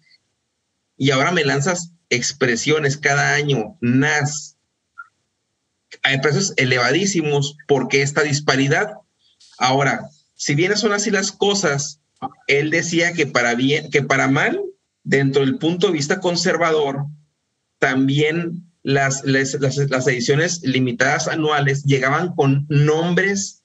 y 0.96 1.10
ahora 1.10 1.32
me 1.32 1.44
lanzas 1.44 1.92
expresiones 2.10 2.96
cada 2.96 3.34
año, 3.34 3.76
NAS, 3.80 4.54
hay 6.02 6.20
precios 6.20 6.52
elevadísimos. 6.56 7.56
¿Por 7.66 7.88
qué 7.88 8.02
esta 8.02 8.22
disparidad? 8.22 8.94
Ahora, 9.58 10.08
si 10.34 10.54
bien 10.54 10.76
son 10.76 10.92
así 10.92 11.10
las 11.10 11.32
cosas, 11.32 12.00
él 12.46 12.70
decía 12.70 13.12
que 13.12 13.26
para 13.26 13.54
bien, 13.54 13.90
que 13.90 14.02
para 14.02 14.28
mal, 14.28 14.60
dentro 15.02 15.42
del 15.42 15.58
punto 15.58 15.88
de 15.88 15.92
vista 15.92 16.20
conservador, 16.20 17.06
también 17.78 18.64
las, 18.82 19.24
las, 19.24 19.48
ediciones 20.06 20.62
limitadas 20.62 21.26
anuales 21.26 21.84
llegaban 21.84 22.34
con 22.34 22.66
nombres 22.68 23.62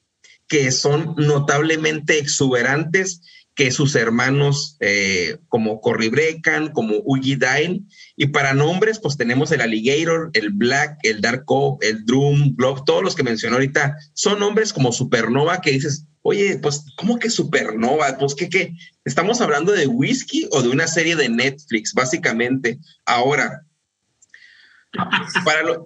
que 0.48 0.72
son 0.72 1.14
notablemente 1.16 2.18
exuberantes 2.18 3.20
que 3.54 3.70
sus 3.70 3.94
hermanos 3.94 4.78
eh, 4.80 5.36
como 5.48 5.82
Corribrecan, 5.82 6.72
como 6.72 6.94
Ugi 7.04 7.36
Dain. 7.36 7.86
Y 8.16 8.28
para 8.28 8.54
nombres, 8.54 8.98
pues 8.98 9.18
tenemos 9.18 9.52
el 9.52 9.60
Alligator, 9.60 10.30
el 10.32 10.50
Black, 10.50 10.96
el 11.02 11.20
Dark 11.20 11.44
Cop, 11.44 11.82
el 11.82 12.06
Drum, 12.06 12.56
Block, 12.56 12.86
todos 12.86 13.02
los 13.02 13.14
que 13.14 13.22
mencionó 13.22 13.56
ahorita, 13.56 13.96
son 14.14 14.40
nombres 14.40 14.72
como 14.72 14.92
Supernova 14.92 15.60
que 15.60 15.72
dices, 15.72 16.06
oye, 16.22 16.58
pues, 16.58 16.84
¿cómo 16.96 17.18
que 17.18 17.28
Supernova? 17.28 18.16
Pues, 18.18 18.34
¿qué, 18.34 18.48
qué? 18.48 18.72
Estamos 19.04 19.42
hablando 19.42 19.72
de 19.72 19.86
whisky 19.86 20.48
o 20.52 20.62
de 20.62 20.70
una 20.70 20.86
serie 20.86 21.16
de 21.16 21.28
Netflix, 21.28 21.92
básicamente. 21.92 22.78
Ahora, 23.04 23.66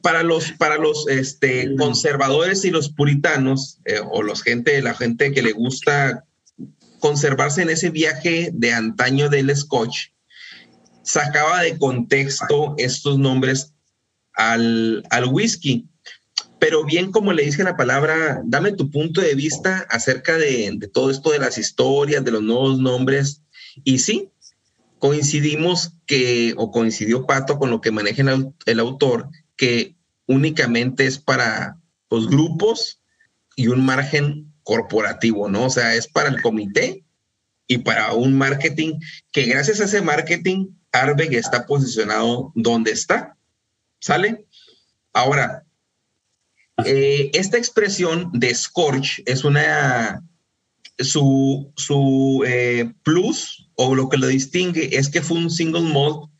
para, 0.03 0.23
los, 0.23 0.53
para 0.53 0.79
los 0.79 1.09
este, 1.09 1.75
conservadores 1.77 2.65
y 2.65 2.71
los 2.71 2.89
puritanos, 2.89 3.79
eh, 3.85 4.01
o 4.11 4.23
los 4.23 4.43
gente, 4.43 4.81
la 4.83 4.95
gente 4.95 5.33
que 5.33 5.43
le 5.43 5.53
gusta 5.53 6.25
conservarse 7.01 7.63
en 7.63 7.71
ese 7.71 7.91
viaje 7.91 8.51
de 8.53 8.73
antaño 8.73 9.29
del 9.29 9.55
Scotch, 9.55 10.09
sacaba 11.03 11.63
de 11.63 11.79
contexto 11.79 12.75
estos 12.79 13.19
nombres 13.19 13.75
al, 14.33 15.05
al 15.11 15.27
whisky. 15.27 15.87
Pero 16.59 16.85
bien 16.85 17.13
como 17.13 17.35
le 17.35 17.45
dije 17.45 17.63
la 17.63 17.77
palabra, 17.77 18.41
dame 18.45 18.73
tu 18.73 18.91
punto 18.91 19.21
de 19.21 19.35
vista 19.35 19.87
acerca 19.91 20.39
de, 20.39 20.73
de 20.75 20.89
todo 20.89 21.11
esto 21.11 21.31
de 21.31 21.39
las 21.39 21.59
historias, 21.59 22.25
de 22.25 22.31
los 22.31 22.43
nuevos 22.43 22.79
nombres. 22.79 23.43
Y 23.85 23.99
sí, 23.99 24.31
coincidimos 25.05 25.93
que, 26.07 26.55
o 26.57 26.71
coincidió 26.71 27.27
Pato 27.27 27.59
con 27.59 27.69
lo 27.69 27.83
que 27.83 27.91
maneja 27.91 28.23
el, 28.65 28.81
autor, 28.81 29.29
que 29.55 29.97
únicamente 30.27 31.05
es 31.05 31.19
para 31.19 31.77
los 32.11 32.31
grupos 32.31 33.03
y 33.55 33.67
un 33.67 33.85
margen 33.85 34.51
corporativo, 34.63 35.51
¿no? 35.51 35.67
O 35.67 35.69
sea, 35.69 35.95
es 35.95 36.09
para 36.09 36.31
el 36.31 36.41
comité 36.41 37.05
y 37.67 37.77
para 37.77 38.15
un 38.15 38.33
marketing 38.39 38.99
que 39.31 39.45
gracias 39.45 39.83
a 39.83 39.85
ese 39.85 40.01
marketing, 40.01 40.69
Arbeg 40.91 41.35
está 41.35 41.67
posicionado 41.67 42.51
donde 42.55 42.93
está. 42.93 43.37
¿Sale? 44.01 44.47
Ahora, 45.13 45.67
eh, 46.87 47.31
esta 47.35 47.59
expresión 47.59 48.31
de 48.33 48.55
Scorch 48.55 49.23
es 49.27 49.45
una, 49.45 50.25
su, 50.99 51.71
su 51.77 52.43
eh, 52.47 52.91
plus 53.03 53.64
o 53.77 53.95
lo 53.95 54.09
que 54.09 54.17
lo 54.17 54.27
distingue 54.27 54.97
es 54.97 55.09
que 55.09 55.23
fue 55.23 55.39
un 55.39 55.51
single 55.51 55.83
malt 55.83 56.31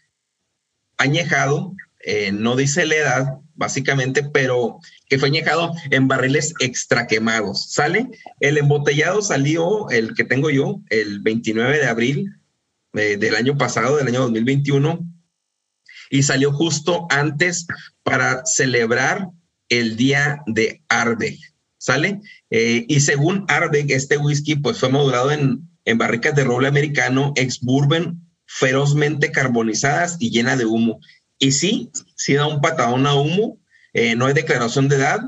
añejado, 0.97 1.75
eh, 2.05 2.33
no 2.33 2.57
dice 2.57 2.87
la 2.87 2.95
edad, 2.95 3.39
básicamente, 3.55 4.23
pero 4.25 4.79
que 5.09 5.19
fue 5.19 5.29
añejado 5.29 5.73
en 5.91 6.09
barriles 6.09 6.55
extra 6.61 7.07
quemados. 7.07 7.73
¿Sale? 7.73 8.09
El 8.41 8.59
embotellado 8.59 9.23
salió, 9.23 9.89
el 9.91 10.15
que 10.15 10.25
tengo 10.25 10.51
yo, 10.51 10.81
el 10.91 11.21
29 11.21 11.79
de 11.79 11.87
abril 11.87 12.35
eh, 12.95 13.17
del 13.17 13.35
año 13.35 13.57
pasado, 13.57 13.97
del 13.97 14.09
año 14.09 14.21
2021, 14.21 15.07
y 16.11 16.23
salió 16.23 16.53
justo 16.53 17.07
antes 17.11 17.67
para 18.03 18.45
celebrar 18.45 19.29
el 19.69 19.97
día 19.97 20.43
de 20.47 20.83
Ardbeg. 20.89 21.39
¿Sale? 21.79 22.21
Eh, 22.51 22.87
y 22.89 23.01
según 23.01 23.45
Ardbeg, 23.49 23.91
este 23.91 24.17
whisky 24.17 24.57
pues 24.57 24.79
fue 24.79 24.89
modulado 24.89 25.31
en 25.31 25.69
en 25.85 25.99
barricas 25.99 26.35
de 26.35 26.45
roble 26.45 26.69
americano 26.69 27.33
ex 27.37 27.61
bourbon 27.61 28.25
ferozmente 28.47 29.33
carbonizadas 29.33 30.17
y 30.21 30.31
llena 30.31 30.57
de 30.57 30.67
humo. 30.67 31.01
Y 31.39 31.53
sí, 31.53 31.91
sí 32.17 32.35
da 32.35 32.47
un 32.47 32.61
patadón 32.61 33.07
a 33.07 33.15
humo, 33.15 33.59
eh, 33.93 34.15
no 34.15 34.27
hay 34.27 34.35
declaración 34.35 34.89
de 34.89 34.97
edad, 34.97 35.21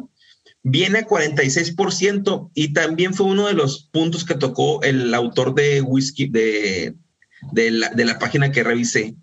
viene 0.63 1.01
a 1.01 1.07
46% 1.07 2.51
y 2.55 2.73
también 2.73 3.15
fue 3.15 3.27
uno 3.27 3.47
de 3.47 3.55
los 3.55 3.89
puntos 3.93 4.25
que 4.25 4.35
tocó 4.35 4.83
el 4.83 5.15
autor 5.15 5.55
de 5.55 5.81
whisky 5.81 6.27
de, 6.27 6.95
de, 7.53 7.71
la, 7.71 7.91
de 7.91 8.05
la 8.05 8.19
página 8.19 8.51
que 8.51 8.65
revisé, 8.65 9.15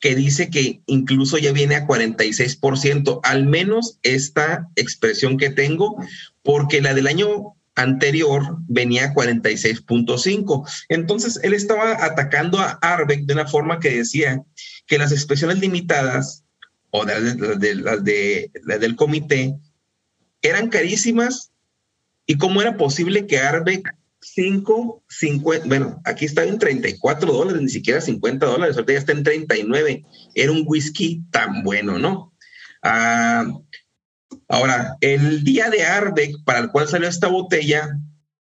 que 0.00 0.14
dice 0.14 0.50
que 0.50 0.80
incluso 0.86 1.38
ya 1.38 1.52
viene 1.52 1.76
a 1.76 1.86
46%, 1.86 3.20
al 3.22 3.46
menos 3.46 3.98
esta 4.02 4.68
expresión 4.74 5.36
que 5.36 5.50
tengo, 5.50 5.96
porque 6.42 6.80
la 6.80 6.94
del 6.94 7.06
año 7.06 7.54
anterior 7.74 8.58
venía 8.68 9.06
a 9.06 9.14
46.5. 9.14 10.68
Entonces, 10.88 11.40
él 11.42 11.54
estaba 11.54 12.04
atacando 12.04 12.58
a 12.58 12.78
Arbeck 12.82 13.22
de 13.22 13.34
una 13.34 13.46
forma 13.46 13.80
que 13.80 13.90
decía 13.90 14.42
que 14.86 14.98
las 14.98 15.12
expresiones 15.12 15.58
limitadas 15.60 16.44
o 16.90 17.04
las 17.04 17.36
de, 17.60 18.50
del 18.64 18.96
comité 18.96 19.56
eran 20.42 20.68
carísimas 20.68 21.52
y 22.26 22.36
cómo 22.36 22.60
era 22.60 22.76
posible 22.76 23.26
que 23.26 23.38
Arbeck 23.38 23.94
5, 24.20 25.04
50, 25.08 25.66
bueno, 25.66 26.00
aquí 26.04 26.26
está 26.26 26.44
en 26.44 26.58
34 26.58 27.32
dólares, 27.32 27.62
ni 27.62 27.70
siquiera 27.70 28.00
50 28.00 28.46
dólares, 28.46 28.76
ahorita 28.76 28.92
ya 28.92 28.98
está 28.98 29.12
en 29.12 29.22
39. 29.22 30.04
Era 30.34 30.52
un 30.52 30.64
whisky 30.66 31.22
tan 31.30 31.62
bueno, 31.62 31.98
¿no? 31.98 32.34
Ah, 32.82 33.46
Ahora, 34.48 34.96
el 35.00 35.44
día 35.44 35.70
de 35.70 35.84
Ardec, 35.84 36.36
para 36.44 36.58
el 36.58 36.70
cual 36.70 36.88
salió 36.88 37.08
esta 37.08 37.28
botella, 37.28 37.98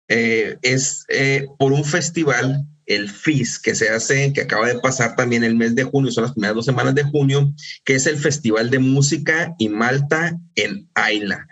eh, 0.08 0.58
es 0.62 1.04
eh, 1.08 1.46
por 1.58 1.72
un 1.72 1.84
festival, 1.84 2.66
el 2.86 3.08
FIS, 3.08 3.58
que 3.58 3.74
se 3.74 3.88
hace, 3.88 4.32
que 4.32 4.42
acaba 4.42 4.68
de 4.68 4.78
pasar 4.78 5.16
también 5.16 5.42
el 5.44 5.54
mes 5.54 5.74
de 5.74 5.84
junio, 5.84 6.12
son 6.12 6.24
las 6.24 6.32
primeras 6.32 6.56
dos 6.56 6.66
semanas 6.66 6.94
de 6.94 7.04
junio, 7.04 7.54
que 7.84 7.94
es 7.94 8.06
el 8.06 8.18
Festival 8.18 8.70
de 8.70 8.78
Música 8.78 9.54
y 9.58 9.68
Malta 9.68 10.38
en 10.54 10.88
Ayla. 10.94 11.46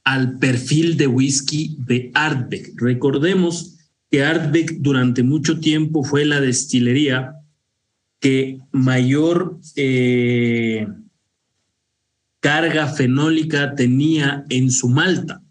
al 0.04 0.38
perfil 0.38 0.98
de 0.98 1.08
whisky 1.08 1.78
de 1.80 2.12
Ardbeg. 2.14 2.74
Recordemos 2.76 3.78
que 4.12 4.24
Ardbeg 4.24 4.82
durante 4.82 5.24
mucho 5.24 5.60
tiempo 5.60 6.04
fue 6.04 6.26
la 6.26 6.40
destilería 6.40 7.34
que 8.20 8.60
mayor 8.72 9.60
eh, 9.76 10.88
carga 12.46 12.86
fenólica 12.86 13.74
tenía 13.74 14.46
en 14.50 14.70
su 14.70 14.88
malta. 14.88 15.42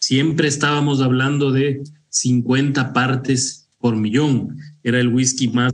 Siempre 0.00 0.48
estábamos 0.48 1.00
hablando 1.00 1.52
de 1.52 1.84
50 2.08 2.92
partes 2.92 3.68
por 3.78 3.94
millón. 3.94 4.58
Era 4.82 4.98
el 4.98 5.06
whisky 5.06 5.46
más 5.46 5.72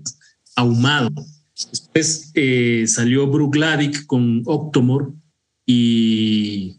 ahumado. 0.56 1.08
Después 1.56 2.32
eh, 2.34 2.84
salió 2.86 3.26
Bruichladdich 3.28 4.04
con 4.04 4.42
Octomore 4.44 5.06
y 5.64 6.76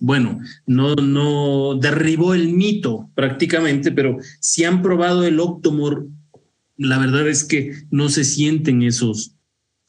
bueno, 0.00 0.40
no, 0.66 0.96
no 0.96 1.78
derribó 1.80 2.34
el 2.34 2.52
mito 2.52 3.08
prácticamente, 3.14 3.92
pero 3.92 4.16
si 4.40 4.64
han 4.64 4.82
probado 4.82 5.22
el 5.22 5.38
Octomore, 5.38 6.08
la 6.76 6.98
verdad 6.98 7.28
es 7.28 7.44
que 7.44 7.84
no 7.92 8.08
se 8.08 8.24
sienten 8.24 8.82
esos, 8.82 9.36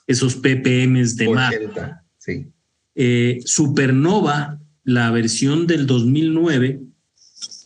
esos 0.06 0.36
ppms 0.36 1.16
de 1.16 1.30
mar. 1.30 1.52
Eh, 2.96 3.40
Supernova, 3.46 4.60
la 4.84 5.12
versión 5.12 5.68
del 5.68 5.88
2009, 5.88 6.82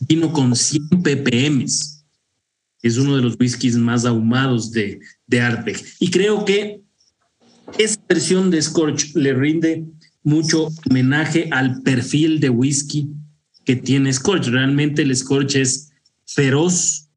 vino 0.00 0.32
con 0.32 0.54
100 0.54 1.02
ppm. 1.02 1.64
Es 2.82 2.96
uno 2.96 3.16
de 3.16 3.22
los 3.22 3.36
whiskies 3.38 3.76
más 3.76 4.04
ahumados 4.04 4.70
de, 4.70 5.00
de. 5.26 5.76
Y 5.98 6.10
creo 6.10 6.44
que 6.44 6.80
esa 7.76 8.00
versión 8.08 8.50
de 8.50 8.62
Scorch 8.62 9.14
le 9.14 9.34
rinde 9.34 9.84
mucho 10.22 10.68
homenaje 10.88 11.48
al 11.50 11.82
perfil 11.82 12.40
de 12.40 12.50
whisky 12.50 13.08
que 13.64 13.76
tiene 13.76 14.12
Scorch. 14.12 14.46
Realmente 14.46 15.02
el 15.02 15.14
Scorch 15.14 15.56
es 15.56 15.90
feroz, 16.24 17.08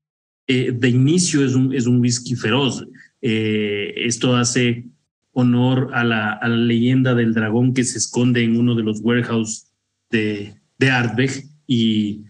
eh, 0.47 0.71
de 0.73 0.89
inicio 0.89 1.45
es 1.45 1.53
un, 1.53 1.73
es 1.73 1.85
un 1.85 1.99
whisky 1.99 2.35
feroz. 2.35 2.85
Eh, 3.21 3.93
esto 3.95 4.35
hace 4.35 4.85
honor 5.33 5.91
a 5.93 6.03
la, 6.03 6.39
leyenda 6.47 7.15
del 7.15 7.33
dragón 7.33 7.73
que 7.73 7.83
se 7.83 7.97
esconde 7.97 8.43
en 8.43 8.57
uno 8.57 8.75
de 8.75 8.83
los 8.83 8.99
warehouse 9.01 9.67
de, 10.09 10.53
de 10.77 10.91
Ardbeg 10.91 11.45
y, 11.67 12.23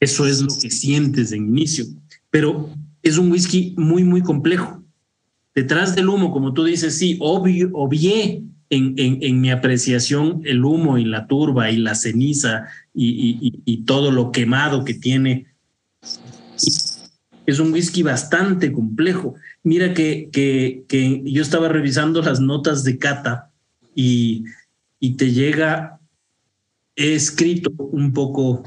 eso 0.00 0.26
es 0.26 0.42
lo 0.42 0.48
que 0.60 0.70
sientes 0.70 1.30
de 1.30 1.36
inicio. 1.36 1.86
Pero 2.30 2.68
es 3.00 3.16
un 3.16 3.30
whisky 3.30 3.74
muy, 3.78 4.02
muy 4.02 4.22
complejo. 4.22 4.82
Detrás 5.54 5.94
del 5.94 6.08
humo, 6.08 6.32
como 6.32 6.52
tú 6.52 6.64
dices, 6.64 6.98
sí, 6.98 7.16
obvio, 7.20 7.70
obvié 7.72 8.42
en, 8.70 8.94
en, 8.98 9.18
en, 9.22 9.40
mi 9.40 9.50
apreciación 9.50 10.42
el 10.44 10.64
humo 10.64 10.98
y 10.98 11.04
la 11.04 11.28
turba 11.28 11.70
y 11.70 11.76
la 11.76 11.94
ceniza 11.94 12.66
y 12.92 13.84
todo 13.84 14.10
lo 14.10 14.32
quemado 14.32 14.84
que 14.84 14.94
tiene. 14.94 15.46
Es 17.46 17.58
un 17.58 17.72
whisky 17.72 18.02
bastante 18.02 18.72
complejo. 18.72 19.36
Mira 19.64 19.94
que, 19.94 20.28
que, 20.30 20.84
que 20.88 21.22
yo 21.24 21.42
estaba 21.42 21.68
revisando 21.68 22.22
las 22.22 22.38
notas 22.38 22.84
de 22.84 22.98
cata 22.98 23.50
y, 23.94 24.44
y 25.00 25.16
te 25.16 25.32
llega, 25.32 26.00
he 26.96 27.14
escrito 27.14 27.72
un 27.78 28.12
poco 28.12 28.62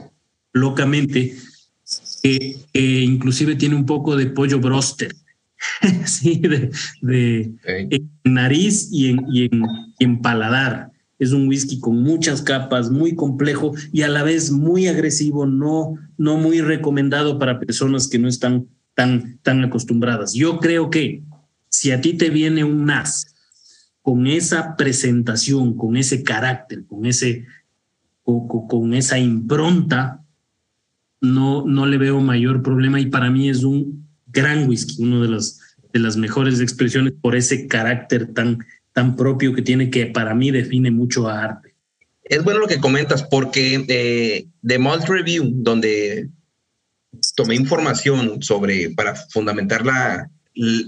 locamente 0.53 1.38
que, 2.23 2.57
que 2.73 3.01
inclusive 3.01 3.55
tiene 3.55 3.75
un 3.75 3.86
poco 3.86 4.15
de 4.15 4.25
pollo 4.25 4.60
broster 4.60 5.13
sí, 6.05 6.39
de, 6.39 6.71
de 7.01 7.53
en 7.63 8.10
nariz 8.23 8.89
y 8.91 9.12
en, 9.12 9.25
y, 9.31 9.45
en, 9.45 9.63
y 9.99 10.03
en, 10.03 10.21
paladar. 10.21 10.91
Es 11.19 11.31
un 11.31 11.47
whisky 11.47 11.79
con 11.79 12.01
muchas 12.03 12.41
capas, 12.41 12.91
muy 12.91 13.15
complejo 13.15 13.73
y 13.91 14.03
a 14.03 14.07
la 14.07 14.23
vez 14.23 14.51
muy 14.51 14.88
agresivo, 14.88 15.47
no, 15.47 15.95
no 16.17 16.38
muy 16.38 16.62
recomendado 16.62 17.39
para 17.39 17.60
personas 17.60 18.07
que 18.07 18.19
no 18.19 18.27
están 18.27 18.67
tan, 18.97 19.38
tan 19.43 19.63
acostumbradas. 19.63 20.33
Yo 20.33 20.57
creo 20.57 20.89
que 20.89 21.21
si 21.69 21.91
a 21.91 22.01
ti 22.01 22.13
te 22.13 22.31
viene 22.31 22.63
un 22.63 22.86
NAS 22.86 23.36
con 24.01 24.25
esa 24.25 24.75
presentación, 24.75 25.77
con 25.77 25.97
ese 25.97 26.23
carácter, 26.23 26.83
con, 26.88 27.05
ese, 27.05 27.45
con, 28.23 28.47
con 28.47 28.95
esa 28.95 29.19
impronta, 29.19 30.23
no, 31.21 31.63
no 31.63 31.86
le 31.86 31.99
veo 31.99 32.19
mayor 32.21 32.63
problema 32.63 32.99
y 32.99 33.05
para 33.05 33.29
mí 33.29 33.49
es 33.49 33.63
un 33.63 34.07
gran 34.25 34.67
whisky, 34.67 35.03
uno 35.03 35.21
de 35.21 35.29
las, 35.29 35.60
de 35.93 35.99
las 35.99 36.17
mejores 36.17 36.60
expresiones 36.60 37.13
por 37.21 37.36
ese 37.36 37.67
carácter 37.67 38.33
tan, 38.33 38.65
tan 38.93 39.15
propio 39.15 39.53
que 39.53 39.62
tiene 39.62 39.91
que 39.91 40.07
para 40.07 40.33
mí 40.33 40.49
define 40.49 40.89
mucho 40.89 41.27
a 41.27 41.43
arte. 41.43 41.75
Es 42.23 42.43
bueno 42.43 42.62
lo 42.62 42.67
que 42.67 42.79
comentas 42.79 43.21
porque 43.21 43.86
eh, 43.88 44.47
de 44.60 44.79
Malt 44.79 45.07
Review, 45.07 45.51
donde 45.53 46.31
tomé 47.38 47.54
información 47.54 48.41
sobre, 48.41 48.89
para 48.89 49.15
fundamentar 49.15 49.86
la, 49.86 50.32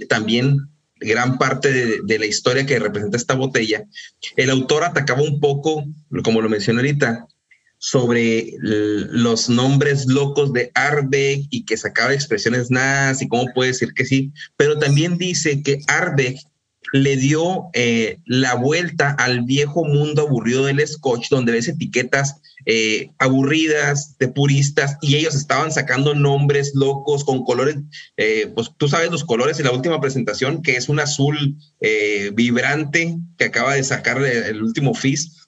también 0.10 0.68
gran 0.96 1.38
parte 1.38 2.02
de, 2.02 2.20
la 2.20 2.26
historia 2.26 2.66
que 2.66 2.80
representa 2.80 3.18
esta 3.18 3.36
botella, 3.36 3.86
el 4.36 4.50
autor 4.50 4.84
atacaba 4.84 5.22
un 5.22 5.40
poco, 5.40 5.86
como 6.24 6.42
lo 6.42 6.50
mencioné 6.50 6.80
ahorita, 6.80 7.28
sobre 7.78 8.56
los 8.60 9.48
nombres 9.48 10.08
locos 10.08 10.52
de 10.52 10.72
Arbeck 10.74 11.46
y 11.52 11.66
que 11.66 11.78
sacaba 11.78 12.16
expresiones 12.16 12.72
nas 12.72 13.22
y 13.22 13.28
cómo 13.28 13.46
puede 13.54 13.70
decir 13.70 13.94
que 13.94 14.06
sí, 14.06 14.34
pero 14.58 14.80
también 14.80 15.20
dice 15.20 15.62
que 15.62 15.82
Arbeck 15.88 16.40
le 16.93 17.17
dio 17.17 17.69
eh, 17.73 18.19
la 18.25 18.56
vuelta 18.56 19.12
al 19.12 19.43
viejo 19.43 19.86
mundo 19.86 20.23
aburrido 20.23 20.65
del 20.65 20.86
scotch, 20.88 21.30
donde 21.30 21.52
ves 21.52 21.67
etiquetas 21.67 22.41
eh, 22.65 23.12
aburridas 23.19 24.17
de 24.19 24.28
puristas 24.28 24.97
y 25.02 25.15
ellos 25.15 25.34
estaban 25.34 25.71
sacando 25.71 26.13
nombres 26.13 26.75
locos 26.75 27.23
con 27.23 27.45
colores, 27.45 27.78
eh, 28.17 28.52
pues 28.54 28.71
tú 28.78 28.89
sabes 28.89 29.10
los 29.12 29.23
colores 29.23 29.58
en 29.60 29.65
la 29.65 29.71
última 29.71 30.02
presentación, 30.02 30.62
que 30.62 30.75
es 30.75 30.89
un 30.89 30.99
azul 30.99 31.58
eh, 31.80 32.32
vibrante 32.34 33.17
que 33.38 33.45
acaba 33.45 33.75
de 33.75 33.84
sacar 33.84 34.21
el 34.21 34.62
último 34.62 34.93
FIS 34.93 35.47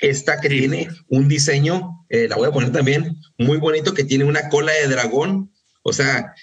esta 0.00 0.40
que 0.40 0.48
sí. 0.48 0.58
tiene 0.58 0.88
un 1.08 1.28
diseño, 1.28 2.04
la 2.08 2.36
voy 2.36 2.48
a 2.48 2.52
poner 2.52 2.72
también, 2.72 3.16
muy 3.38 3.58
bonito, 3.58 3.94
que 3.94 4.04
tiene 4.04 4.24
una 4.24 4.48
cola 4.48 4.72
de 4.72 4.88
dragón. 4.88 5.52
O 5.82 5.92
sea, 5.92 6.34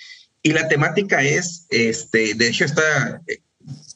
y 0.44 0.52
la 0.52 0.68
temática 0.68 1.24
es, 1.24 1.66
este, 1.70 2.36
de 2.36 2.48
hecho, 2.48 2.66
esta 2.66 3.22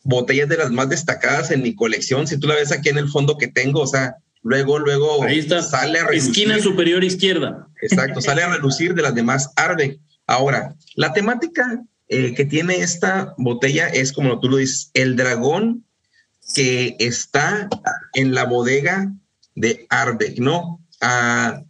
botella 0.04 0.44
es 0.44 0.50
de 0.50 0.58
las 0.58 0.72
más 0.72 0.90
destacadas 0.90 1.52
en 1.52 1.62
mi 1.62 1.76
colección. 1.76 2.28
Si 2.28 2.38
tú 2.38 2.48
la 2.48 2.56
ves 2.56 2.72
aquí 2.72 2.90
en 2.90 2.98
el 2.98 3.10
fondo 3.10 3.38
que 3.38 3.48
tengo, 3.48 3.82
o 3.82 3.88
sea, 3.88 4.16
luego, 4.42 4.80
luego 4.80 5.24
Ahí 5.24 5.40
está. 5.40 5.62
sale 5.62 6.00
a 6.00 6.08
relucir. 6.08 6.32
Esquina 6.32 6.60
superior 6.60 7.04
izquierda. 7.04 7.68
Exacto, 7.82 8.22
sale 8.22 8.44
a 8.44 8.50
relucir 8.50 8.94
de 8.94 9.02
las 9.02 9.16
demás 9.16 9.52
Arde. 9.56 10.00
Ahora, 10.28 10.76
la 10.96 11.14
temática 11.14 11.84
eh, 12.08 12.34
que 12.34 12.46
tiene 12.46 12.78
esta 12.78 13.34
botella 13.38 13.88
es, 13.88 14.14
como 14.14 14.40
tú 14.40 14.50
lo 14.50 14.58
dices, 14.58 14.92
el 14.94 15.16
dragón 15.16 15.86
que 16.54 16.96
está 17.00 17.70
en 18.14 18.34
la 18.34 18.46
bodega 18.46 19.12
de 19.56 19.86
Arbeck, 19.90 20.38
¿no? 20.40 20.82
Ah, 21.00 21.64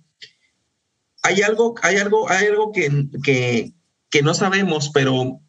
hay 1.24 1.42
algo, 1.42 1.76
hay 1.82 1.98
algo, 1.98 2.30
hay 2.30 2.48
algo 2.48 2.72
que, 2.72 3.06
que, 3.24 3.74
que 4.10 4.22
no 4.24 4.34
sabemos, 4.34 4.90
pero 4.94 5.40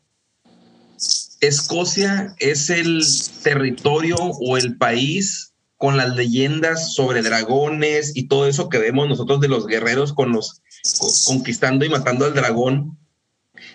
Escocia 1.42 2.34
es 2.38 2.70
el 2.70 3.02
territorio 3.42 4.16
o 4.16 4.56
el 4.56 4.78
país 4.78 5.52
con 5.76 5.96
las 5.96 6.14
leyendas 6.14 6.94
sobre 6.94 7.22
dragones 7.22 8.16
y 8.16 8.28
todo 8.28 8.46
eso 8.46 8.68
que 8.68 8.78
vemos 8.78 9.08
nosotros 9.08 9.40
de 9.40 9.48
los 9.48 9.66
guerreros 9.66 10.12
con 10.12 10.32
los 10.32 10.62
conquistando 11.26 11.84
y 11.84 11.88
matando 11.88 12.24
al 12.24 12.34
dragón. 12.34 12.96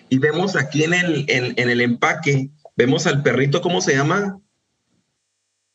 Y 0.08 0.18
vemos 0.18 0.56
aquí 0.56 0.84
en 0.84 0.94
el, 0.94 1.24
en, 1.28 1.54
en 1.56 1.70
el 1.70 1.80
empaque, 1.80 2.50
vemos 2.76 3.06
al 3.06 3.22
perrito, 3.22 3.60
¿cómo 3.60 3.80
se 3.80 3.94
llama? 3.94 4.40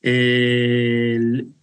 El, 0.01 1.53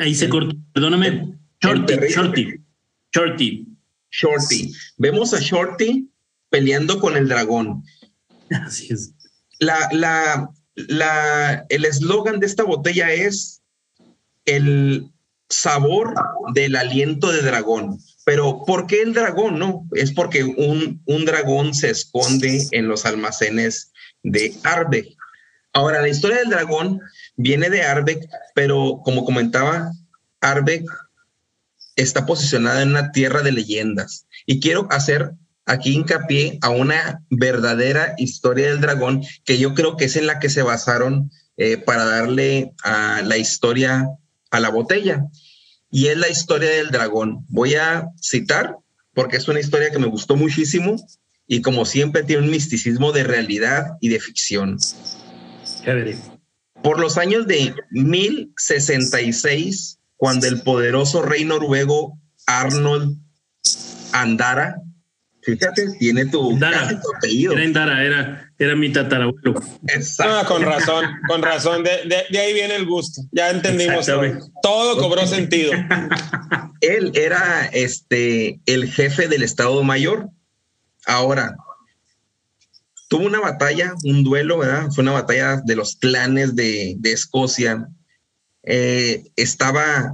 ahí 0.00 0.14
se 0.14 0.28
cortó, 0.28 0.56
perdóname, 0.72 1.38
Shorty, 1.60 1.94
Shorty, 2.08 2.64
Shorty. 3.12 3.76
Shorty. 4.10 4.72
Vemos 4.96 5.34
a 5.34 5.40
Shorty 5.40 6.10
peleando 6.48 6.98
con 7.00 7.16
el 7.16 7.28
dragón. 7.28 7.84
Así 8.50 8.92
es. 8.92 9.15
La, 9.58 9.88
la, 9.92 10.50
la, 10.74 11.66
el 11.68 11.84
eslogan 11.84 12.40
de 12.40 12.46
esta 12.46 12.64
botella 12.64 13.12
es 13.12 13.62
el 14.44 15.10
sabor 15.48 16.14
del 16.54 16.76
aliento 16.76 17.32
de 17.32 17.42
dragón. 17.42 17.98
Pero 18.24 18.64
¿por 18.66 18.86
qué 18.86 19.02
el 19.02 19.14
dragón? 19.14 19.58
No, 19.58 19.86
es 19.92 20.12
porque 20.12 20.44
un, 20.44 21.00
un 21.06 21.24
dragón 21.24 21.74
se 21.74 21.90
esconde 21.90 22.66
en 22.72 22.88
los 22.88 23.06
almacenes 23.06 23.92
de 24.22 24.54
Arbe. 24.64 25.16
Ahora, 25.72 26.02
la 26.02 26.08
historia 26.08 26.38
del 26.38 26.50
dragón 26.50 27.00
viene 27.36 27.70
de 27.70 27.82
Arbeck, 27.82 28.26
pero 28.54 29.00
como 29.04 29.24
comentaba, 29.24 29.92
Arbeck 30.40 30.84
está 31.96 32.26
posicionada 32.26 32.82
en 32.82 32.90
una 32.90 33.12
tierra 33.12 33.42
de 33.42 33.52
leyendas. 33.52 34.26
Y 34.44 34.60
quiero 34.60 34.88
hacer 34.90 35.32
aquí 35.66 35.92
hincapié 35.92 36.58
a 36.62 36.70
una 36.70 37.22
verdadera 37.28 38.14
historia 38.16 38.68
del 38.68 38.80
dragón 38.80 39.22
que 39.44 39.58
yo 39.58 39.74
creo 39.74 39.96
que 39.96 40.06
es 40.06 40.16
en 40.16 40.26
la 40.26 40.38
que 40.38 40.48
se 40.48 40.62
basaron 40.62 41.30
eh, 41.56 41.76
para 41.76 42.04
darle 42.04 42.72
a 42.82 43.22
la 43.22 43.36
historia 43.36 44.06
a 44.50 44.60
la 44.60 44.70
botella. 44.70 45.26
Y 45.90 46.06
es 46.06 46.16
la 46.16 46.28
historia 46.28 46.70
del 46.70 46.90
dragón. 46.90 47.44
Voy 47.48 47.74
a 47.74 48.08
citar 48.20 48.76
porque 49.12 49.36
es 49.36 49.48
una 49.48 49.60
historia 49.60 49.90
que 49.90 49.98
me 49.98 50.06
gustó 50.06 50.36
muchísimo 50.36 50.96
y 51.46 51.62
como 51.62 51.84
siempre 51.84 52.22
tiene 52.22 52.44
un 52.44 52.50
misticismo 52.50 53.12
de 53.12 53.24
realidad 53.24 53.96
y 54.00 54.08
de 54.08 54.20
ficción. 54.20 54.78
Por 56.82 57.00
los 57.00 57.18
años 57.18 57.46
de 57.46 57.74
1066, 57.90 59.98
cuando 60.16 60.46
el 60.46 60.62
poderoso 60.62 61.22
rey 61.22 61.44
noruego 61.44 62.18
Arnold 62.46 63.18
Andara 64.12 64.76
Fíjate, 65.46 65.86
tiene 66.00 66.26
tu, 66.26 66.58
apellido. 67.16 67.52
Era 67.52 67.64
Indara, 67.64 68.04
era, 68.04 68.52
era 68.58 68.74
mi 68.74 68.90
tatarabuelo. 68.90 69.54
Ah, 70.18 70.44
con 70.48 70.62
razón, 70.62 71.04
con 71.28 71.40
razón. 71.40 71.84
De, 71.84 72.26
de, 72.28 72.38
ahí 72.40 72.52
viene 72.52 72.74
el 72.74 72.84
gusto. 72.84 73.22
Ya 73.30 73.50
entendimos 73.50 74.06
todo. 74.06 74.22
Todo 74.60 74.98
cobró 74.98 75.24
sentido. 75.24 75.70
Él 76.80 77.12
era 77.14 77.66
este, 77.66 78.58
el 78.66 78.90
jefe 78.90 79.28
del 79.28 79.44
Estado 79.44 79.80
Mayor. 79.84 80.30
Ahora, 81.06 81.54
tuvo 83.06 83.26
una 83.26 83.38
batalla, 83.38 83.94
un 84.02 84.24
duelo, 84.24 84.58
¿verdad? 84.58 84.88
Fue 84.92 85.02
una 85.02 85.12
batalla 85.12 85.62
de 85.64 85.76
los 85.76 85.94
clanes 85.94 86.56
de, 86.56 86.96
de 86.98 87.12
Escocia. 87.12 87.86
Eh, 88.64 89.22
estaba 89.36 90.12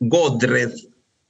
Godred, 0.00 0.72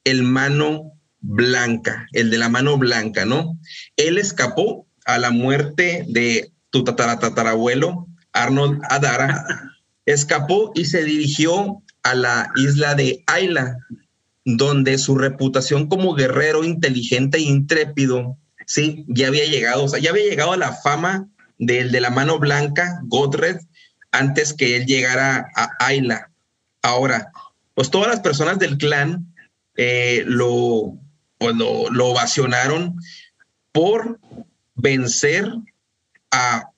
el 0.04 0.22
mano 0.22 0.95
blanca, 1.20 2.06
el 2.12 2.30
de 2.30 2.38
la 2.38 2.48
mano 2.48 2.78
blanca, 2.78 3.24
¿no? 3.24 3.58
Él 3.96 4.18
escapó 4.18 4.86
a 5.04 5.18
la 5.18 5.30
muerte 5.30 6.04
de 6.08 6.52
tu 6.70 6.84
tatarabuelo, 6.84 8.06
Arnold 8.32 8.80
Adara, 8.90 9.44
escapó 10.04 10.72
y 10.74 10.84
se 10.84 11.04
dirigió 11.04 11.82
a 12.02 12.14
la 12.14 12.50
isla 12.56 12.94
de 12.94 13.22
Ayla, 13.26 13.78
donde 14.44 14.98
su 14.98 15.16
reputación 15.16 15.88
como 15.88 16.14
guerrero 16.14 16.62
inteligente 16.62 17.38
e 17.38 17.42
intrépido, 17.42 18.36
sí, 18.66 19.04
ya 19.08 19.28
había 19.28 19.44
llegado, 19.44 19.84
o 19.84 19.88
sea, 19.88 19.98
ya 19.98 20.10
había 20.10 20.28
llegado 20.28 20.52
a 20.52 20.56
la 20.56 20.72
fama 20.72 21.28
del 21.58 21.90
de 21.90 22.00
la 22.00 22.10
mano 22.10 22.38
blanca, 22.38 23.00
Godred, 23.04 23.56
antes 24.12 24.52
que 24.52 24.76
él 24.76 24.86
llegara 24.86 25.48
a 25.56 25.70
Ayla. 25.80 26.30
Ahora, 26.82 27.32
pues 27.74 27.90
todas 27.90 28.08
las 28.08 28.20
personas 28.20 28.58
del 28.58 28.78
clan 28.78 29.34
eh, 29.76 30.22
lo, 30.26 30.98
pues 31.38 31.54
lo, 31.56 32.06
ovacionaron 32.06 32.96
por 33.72 34.18
vencer 34.74 35.50
a 36.30 36.70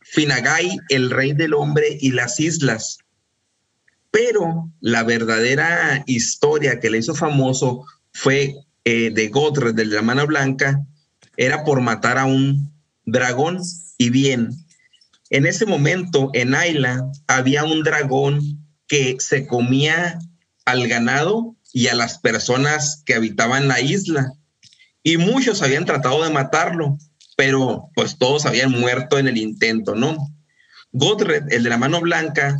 Finagai, 0.00 0.78
el 0.88 1.10
rey 1.10 1.32
del 1.32 1.54
hombre 1.54 1.98
y 2.00 2.12
las 2.12 2.40
islas. 2.40 2.98
Pero 4.10 4.70
la 4.80 5.02
verdadera 5.02 6.02
historia 6.06 6.80
que 6.80 6.90
le 6.90 6.98
hizo 6.98 7.14
famoso 7.14 7.84
fue 8.12 8.54
eh, 8.84 9.10
de 9.10 9.28
Godred, 9.28 9.74
de 9.74 9.84
la 9.84 10.02
mano 10.02 10.26
blanca, 10.26 10.82
era 11.36 11.64
por 11.64 11.80
matar 11.80 12.16
a 12.18 12.24
un 12.24 12.72
dragón. 13.04 13.60
Y 13.98 14.10
bien, 14.10 14.50
en 15.30 15.46
ese 15.46 15.66
momento 15.66 16.30
en 16.32 16.54
Ayla 16.54 17.04
había 17.26 17.64
un 17.64 17.82
dragón 17.82 18.66
que 18.86 19.16
se 19.20 19.46
comía 19.46 20.18
al 20.64 20.88
ganado 20.88 21.54
y 21.72 21.88
a 21.88 21.94
las 21.94 22.18
personas 22.18 23.02
que 23.04 23.14
habitaban 23.14 23.68
la 23.68 23.80
isla. 23.80 24.32
Y 25.02 25.16
muchos 25.16 25.62
habían 25.62 25.84
tratado 25.84 26.22
de 26.24 26.30
matarlo, 26.30 26.98
pero 27.36 27.90
pues 27.94 28.18
todos 28.18 28.46
habían 28.46 28.72
muerto 28.72 29.18
en 29.18 29.28
el 29.28 29.36
intento, 29.36 29.94
¿no? 29.94 30.16
Godred, 30.92 31.44
el 31.50 31.62
de 31.62 31.70
la 31.70 31.78
mano 31.78 32.00
blanca, 32.00 32.58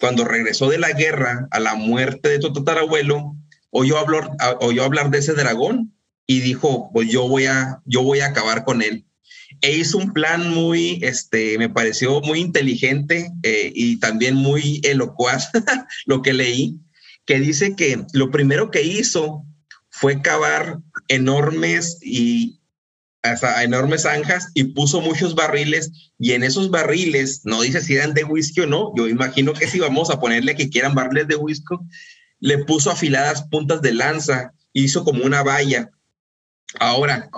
cuando 0.00 0.24
regresó 0.24 0.68
de 0.68 0.78
la 0.78 0.92
guerra 0.92 1.48
a 1.50 1.60
la 1.60 1.74
muerte 1.74 2.28
de 2.28 2.38
tu 2.38 2.52
tatarabuelo, 2.52 3.36
oyó 3.70 3.98
hablar, 3.98 4.30
oyó 4.60 4.84
hablar 4.84 5.10
de 5.10 5.18
ese 5.18 5.34
dragón 5.34 5.94
y 6.26 6.40
dijo, 6.40 6.90
pues 6.92 7.08
yo 7.08 7.28
voy 7.28 7.46
a, 7.46 7.80
yo 7.84 8.02
voy 8.02 8.20
a 8.20 8.26
acabar 8.26 8.64
con 8.64 8.82
él. 8.82 9.04
E 9.60 9.76
hizo 9.76 9.98
un 9.98 10.12
plan 10.12 10.50
muy, 10.50 10.98
este, 11.02 11.58
me 11.58 11.68
pareció 11.68 12.20
muy 12.20 12.40
inteligente 12.40 13.32
eh, 13.42 13.72
y 13.74 13.98
también 13.98 14.34
muy 14.34 14.80
elocuaz 14.84 15.50
lo 16.06 16.22
que 16.22 16.32
leí, 16.32 16.78
que 17.26 17.40
dice 17.40 17.74
que 17.76 18.04
lo 18.12 18.30
primero 18.30 18.70
que 18.70 18.82
hizo 18.82 19.44
fue 19.88 20.22
cavar 20.22 20.78
enormes 21.08 21.98
y 22.02 22.60
hasta 23.22 23.62
enormes 23.62 24.02
zanjas 24.02 24.50
y 24.52 24.64
puso 24.64 25.00
muchos 25.00 25.34
barriles 25.34 26.12
y 26.18 26.32
en 26.32 26.42
esos 26.42 26.70
barriles, 26.70 27.40
no 27.44 27.62
dice 27.62 27.80
si 27.80 27.94
eran 27.94 28.12
de 28.12 28.24
whisky 28.24 28.60
o 28.60 28.66
no, 28.66 28.92
yo 28.96 29.08
imagino 29.08 29.54
que 29.54 29.66
si 29.66 29.80
vamos 29.80 30.10
a 30.10 30.20
ponerle 30.20 30.56
que 30.56 30.68
quieran 30.68 30.94
barriles 30.94 31.28
de 31.28 31.36
whisky, 31.36 31.76
le 32.40 32.58
puso 32.64 32.90
afiladas 32.90 33.44
puntas 33.44 33.80
de 33.80 33.94
lanza, 33.94 34.52
hizo 34.74 35.04
como 35.04 35.24
una 35.24 35.42
valla. 35.42 35.90
Ahora, 36.78 37.30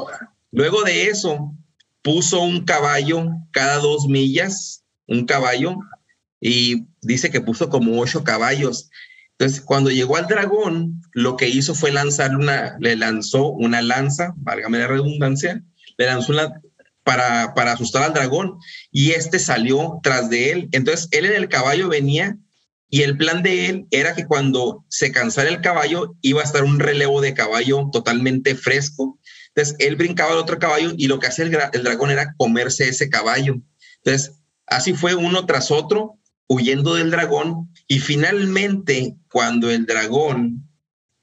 luego 0.51 0.83
de 0.83 1.07
eso, 1.07 1.55
puso 2.03 2.41
un 2.41 2.65
caballo 2.65 3.29
cada 3.53 3.79
dos 3.79 4.09
millas, 4.09 4.83
un 5.07 5.27
caballo, 5.27 5.77
y 6.41 6.87
dice 7.03 7.31
que 7.31 7.41
puso 7.41 7.69
como 7.69 8.01
ocho 8.01 8.25
caballos. 8.25 8.91
Entonces, 9.39 9.61
cuando 9.61 9.91
llegó 9.91 10.17
al 10.17 10.27
dragón, 10.27 11.03
lo 11.13 11.37
que 11.37 11.49
hizo 11.49 11.75
fue 11.75 11.93
lanzar 11.93 12.35
una, 12.37 12.77
le 12.81 12.97
lanzó 12.97 13.51
una 13.51 13.83
lanza, 13.83 14.33
válgame 14.37 14.79
la 14.79 14.87
redundancia, 14.87 15.63
le 15.99 16.07
lanzó 16.07 16.33
una 16.33 16.61
para, 17.03 17.53
para 17.55 17.73
asustar 17.73 18.03
al 18.03 18.15
dragón 18.15 18.59
y 18.91 19.11
este 19.11 19.39
salió 19.39 20.01
tras 20.03 20.31
de 20.31 20.53
él. 20.53 20.69
Entonces, 20.73 21.09
él 21.11 21.27
en 21.27 21.35
el 21.35 21.51
caballo 21.51 21.89
venía 21.89 22.39
y 22.89 23.03
el 23.03 23.19
plan 23.19 23.43
de 23.43 23.67
él 23.67 23.87
era 23.91 24.15
que 24.15 24.27
cuando 24.27 24.85
se 24.89 25.13
cansara 25.13 25.51
el 25.51 25.61
caballo 25.61 26.15
iba 26.23 26.41
a 26.41 26.45
estar 26.45 26.65
un 26.65 26.81
relevo 26.81 27.21
de 27.21 27.35
caballo 27.35 27.91
totalmente 27.93 28.55
fresco. 28.55 29.19
Entonces, 29.49 29.77
él 29.81 29.97
brincaba 29.97 30.33
al 30.33 30.39
otro 30.39 30.59
caballo 30.59 30.95
y 30.97 31.09
lo 31.09 31.19
que 31.19 31.27
hacía 31.27 31.45
el, 31.45 31.59
el 31.75 31.85
dragón 31.85 32.11
era 32.11 32.35
comerse 32.39 32.89
ese 32.89 33.11
caballo. 33.11 33.57
Entonces, 34.03 34.33
así 34.67 34.95
fue 34.95 35.15
uno 35.15 35.45
tras 35.45 35.71
otro 35.71 36.19
huyendo 36.49 36.95
del 36.95 37.11
dragón 37.11 37.73
y 37.89 37.99
finalmente 37.99 39.17
cuando 39.31 39.71
el 39.71 39.87
dragón 39.87 40.69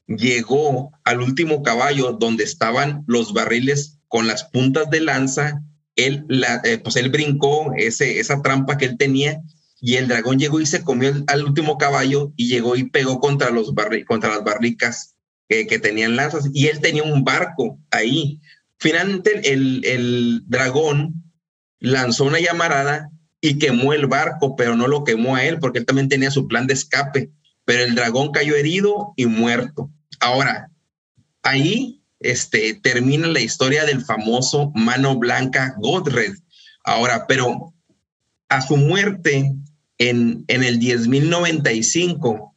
llegó 0.07 0.91
al 1.03 1.21
último 1.21 1.63
caballo 1.63 2.13
donde 2.13 2.43
estaban 2.43 3.03
los 3.07 3.33
barriles 3.33 3.99
con 4.07 4.27
las 4.27 4.43
puntas 4.45 4.89
de 4.89 5.01
lanza, 5.01 5.63
él, 5.95 6.25
eh, 6.63 6.77
pues 6.77 6.95
él 6.95 7.09
brincó 7.09 7.73
ese, 7.77 8.19
esa 8.19 8.41
trampa 8.41 8.77
que 8.77 8.85
él 8.85 8.97
tenía 8.97 9.41
y 9.79 9.95
el 9.95 10.07
dragón 10.07 10.39
llegó 10.39 10.61
y 10.61 10.65
se 10.65 10.83
comió 10.83 11.13
al 11.27 11.43
último 11.43 11.77
caballo 11.77 12.31
y 12.35 12.47
llegó 12.47 12.75
y 12.75 12.89
pegó 12.89 13.19
contra, 13.19 13.49
los 13.49 13.73
contra 14.07 14.29
las 14.29 14.43
barricas 14.43 15.15
que, 15.47 15.67
que, 15.67 15.79
tenían 15.79 16.15
lanzas 16.15 16.49
y 16.53 16.67
él 16.67 16.79
tenía 16.79 17.03
un 17.03 17.23
barco 17.23 17.79
ahí. 17.91 18.39
Finalmente 18.77 19.51
el, 19.51 19.83
el 19.85 20.43
dragón 20.47 21.23
lanzó 21.79 22.23
una 22.23 22.39
llamarada 22.39 23.11
y 23.45 23.57
quemó 23.57 23.91
el 23.91 24.07
barco, 24.07 24.55
pero 24.55 24.77
no 24.77 24.87
lo 24.87 25.03
quemó 25.03 25.35
a 25.35 25.43
él 25.43 25.59
porque 25.59 25.79
él 25.79 25.85
también 25.85 26.07
tenía 26.07 26.31
su 26.31 26.47
plan 26.47 26.65
de 26.65 26.75
escape. 26.75 27.29
Pero 27.65 27.83
el 27.83 27.93
dragón 27.93 28.31
cayó 28.31 28.55
herido 28.55 29.13
y 29.17 29.25
muerto. 29.25 29.91
Ahora, 30.21 30.71
ahí 31.41 32.01
este, 32.21 32.73
termina 32.75 33.27
la 33.27 33.41
historia 33.41 33.83
del 33.83 33.99
famoso 34.01 34.71
mano 34.75 35.19
blanca 35.19 35.75
Godred. 35.77 36.35
Ahora, 36.85 37.27
pero 37.27 37.73
a 38.47 38.61
su 38.61 38.77
muerte 38.77 39.53
en, 39.97 40.45
en 40.47 40.63
el 40.63 40.79
10.095, 40.79 42.53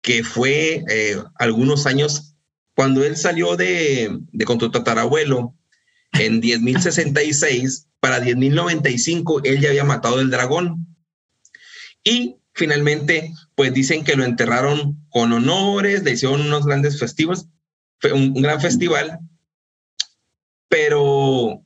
que 0.00 0.24
fue 0.24 0.84
eh, 0.88 1.22
algunos 1.34 1.84
años, 1.84 2.34
cuando 2.74 3.04
él 3.04 3.18
salió 3.18 3.56
de, 3.56 4.08
de 4.32 4.44
con 4.46 4.56
tu 4.56 4.70
tatarabuelo, 4.70 5.54
en 6.14 6.40
10.066, 6.40 7.86
para 8.00 8.22
10.095 8.22 9.40
él 9.44 9.60
ya 9.60 9.70
había 9.70 9.84
matado 9.84 10.20
el 10.20 10.30
dragón. 10.30 10.86
Y 12.02 12.36
finalmente, 12.52 13.32
pues 13.54 13.72
dicen 13.72 14.04
que 14.04 14.16
lo 14.16 14.24
enterraron 14.24 15.04
con 15.08 15.32
honores, 15.32 16.02
le 16.02 16.12
hicieron 16.12 16.42
unos 16.42 16.66
grandes 16.66 16.98
festivos, 16.98 17.48
un, 18.12 18.34
gran 18.34 18.60
festival, 18.60 19.18
pero 20.68 21.62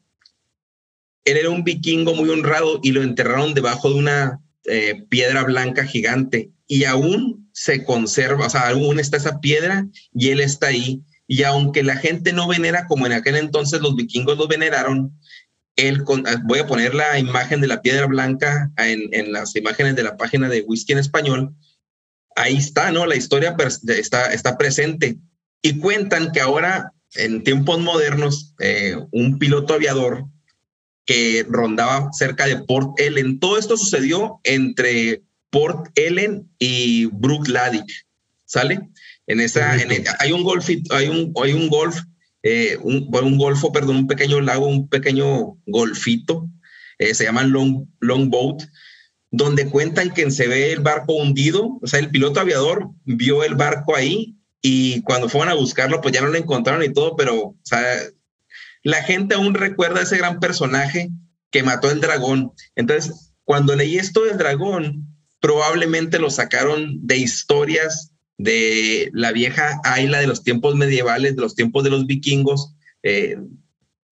él 1.24 1.36
era 1.36 1.50
un 1.50 1.64
vikingo 1.64 2.14
muy 2.14 2.28
honrado 2.30 2.80
y 2.82 2.92
lo 2.92 3.02
enterraron 3.02 3.54
debajo 3.54 3.90
de 3.90 3.96
una 3.96 4.40
eh, 4.64 5.04
piedra 5.08 5.44
blanca 5.44 5.84
gigante 5.84 6.52
y 6.66 6.84
aún 6.84 7.50
se 7.52 7.84
conserva, 7.84 8.46
o 8.46 8.50
sea, 8.50 8.68
aún 8.68 9.00
está 9.00 9.16
esa 9.16 9.40
piedra 9.40 9.88
y 10.12 10.28
él 10.28 10.40
está 10.40 10.68
ahí. 10.68 11.02
Y 11.28 11.44
aunque 11.44 11.84
la 11.84 11.96
gente 11.96 12.32
no 12.32 12.48
venera 12.48 12.86
como 12.86 13.06
en 13.06 13.12
aquel 13.12 13.36
entonces 13.36 13.80
los 13.80 13.94
vikingos 13.94 14.36
lo 14.36 14.48
veneraron, 14.48 15.12
Ah, 15.78 16.42
voy 16.44 16.58
a 16.58 16.66
poner 16.66 16.92
la 16.94 17.18
imagen 17.20 17.60
de 17.60 17.68
la 17.68 17.80
piedra 17.80 18.06
blanca 18.06 18.70
en, 18.78 19.32
las 19.32 19.54
imágenes 19.54 19.94
de 19.94 20.02
la 20.02 20.16
página 20.16 20.48
de 20.48 20.62
Whisky 20.62 20.92
en 20.92 20.98
Español. 20.98 21.54
ahí 22.34 22.56
está, 22.56 22.90
¿no? 22.90 23.06
La 23.06 23.16
historia 23.16 23.56
está, 23.86 24.32
está 24.32 24.58
presente. 24.58 25.18
Y 25.62 25.78
cuentan 25.78 26.32
que 26.32 26.40
ahora, 26.40 26.92
en 27.14 27.44
tiempos 27.44 27.78
modernos, 27.80 28.54
eh, 28.60 28.96
un 29.12 29.38
piloto 29.38 29.74
aviador 29.74 30.24
que 31.04 31.46
rondaba 31.48 32.12
cerca 32.12 32.46
de 32.46 32.58
Port 32.58 32.98
Ellen, 32.98 33.38
todo 33.38 33.56
esto 33.56 33.76
sucedió 33.76 34.40
entre 34.44 35.22
Port 35.50 35.86
Ellen 35.94 36.50
y 36.58 37.06
Brook 37.06 37.48
Ladic, 37.48 38.06
¿sale? 38.44 38.80
En 39.28 39.40
esa, 39.40 39.76
hay 40.18 40.32
un 40.32 40.42
golf, 40.42 40.68
hay 40.90 41.08
un, 41.08 41.32
hay 41.42 41.52
un 41.52 41.68
golf, 41.68 42.00
eh, 42.42 42.78
un, 42.82 43.08
un, 43.12 43.38
golfo, 43.38 43.70
perdón, 43.72 43.96
un 43.96 44.06
pequeño 44.06 44.40
lago, 44.40 44.66
un 44.66 44.88
pequeño 44.88 45.58
golfito, 45.66 46.48
eh, 46.98 47.14
se 47.14 47.24
llama 47.24 47.44
Long, 47.44 47.86
Long 48.00 48.30
Boat, 48.30 48.62
donde 49.30 49.68
cuentan 49.68 50.14
que 50.14 50.30
se 50.30 50.48
ve 50.48 50.72
el 50.72 50.80
barco 50.80 51.12
hundido, 51.12 51.78
o 51.82 51.86
sea, 51.86 52.00
el 52.00 52.10
piloto 52.10 52.40
aviador 52.40 52.88
vio 53.04 53.44
el 53.44 53.54
barco 53.54 53.94
ahí 53.94 54.38
y 54.62 55.02
cuando 55.02 55.28
fueron 55.28 55.50
a 55.50 55.54
buscarlo, 55.54 56.00
pues 56.00 56.14
ya 56.14 56.22
no 56.22 56.28
lo 56.28 56.38
encontraron 56.38 56.82
y 56.82 56.92
todo, 56.92 57.14
pero, 57.14 57.38
o 57.38 57.56
sea, 57.62 57.82
la 58.82 59.02
gente 59.02 59.34
aún 59.34 59.52
recuerda 59.52 60.00
a 60.00 60.04
ese 60.04 60.16
gran 60.16 60.40
personaje 60.40 61.10
que 61.50 61.62
mató 61.62 61.90
el 61.90 62.00
dragón. 62.00 62.52
Entonces, 62.74 63.34
cuando 63.44 63.76
leí 63.76 63.98
esto 63.98 64.24
del 64.24 64.38
dragón, 64.38 65.06
probablemente 65.40 66.18
lo 66.18 66.30
sacaron 66.30 67.06
de 67.06 67.18
historias 67.18 68.12
de 68.38 69.10
la 69.12 69.32
vieja 69.32 69.80
Ayla 69.84 70.20
de 70.20 70.28
los 70.28 70.44
tiempos 70.44 70.76
medievales, 70.76 71.36
de 71.36 71.42
los 71.42 71.54
tiempos 71.54 71.84
de 71.84 71.90
los 71.90 72.06
vikingos. 72.06 72.74
Eh, 73.02 73.36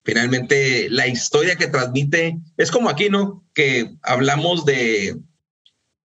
finalmente, 0.05 0.89
la 0.91 1.07
historia 1.07 1.57
que 1.57 1.69
transmite 1.69 2.37
es 2.57 2.71
como 2.71 2.91
aquí, 2.91 3.09
¿no? 3.09 3.45
Que 3.55 3.97
hablamos 4.03 4.67
de, 4.67 5.17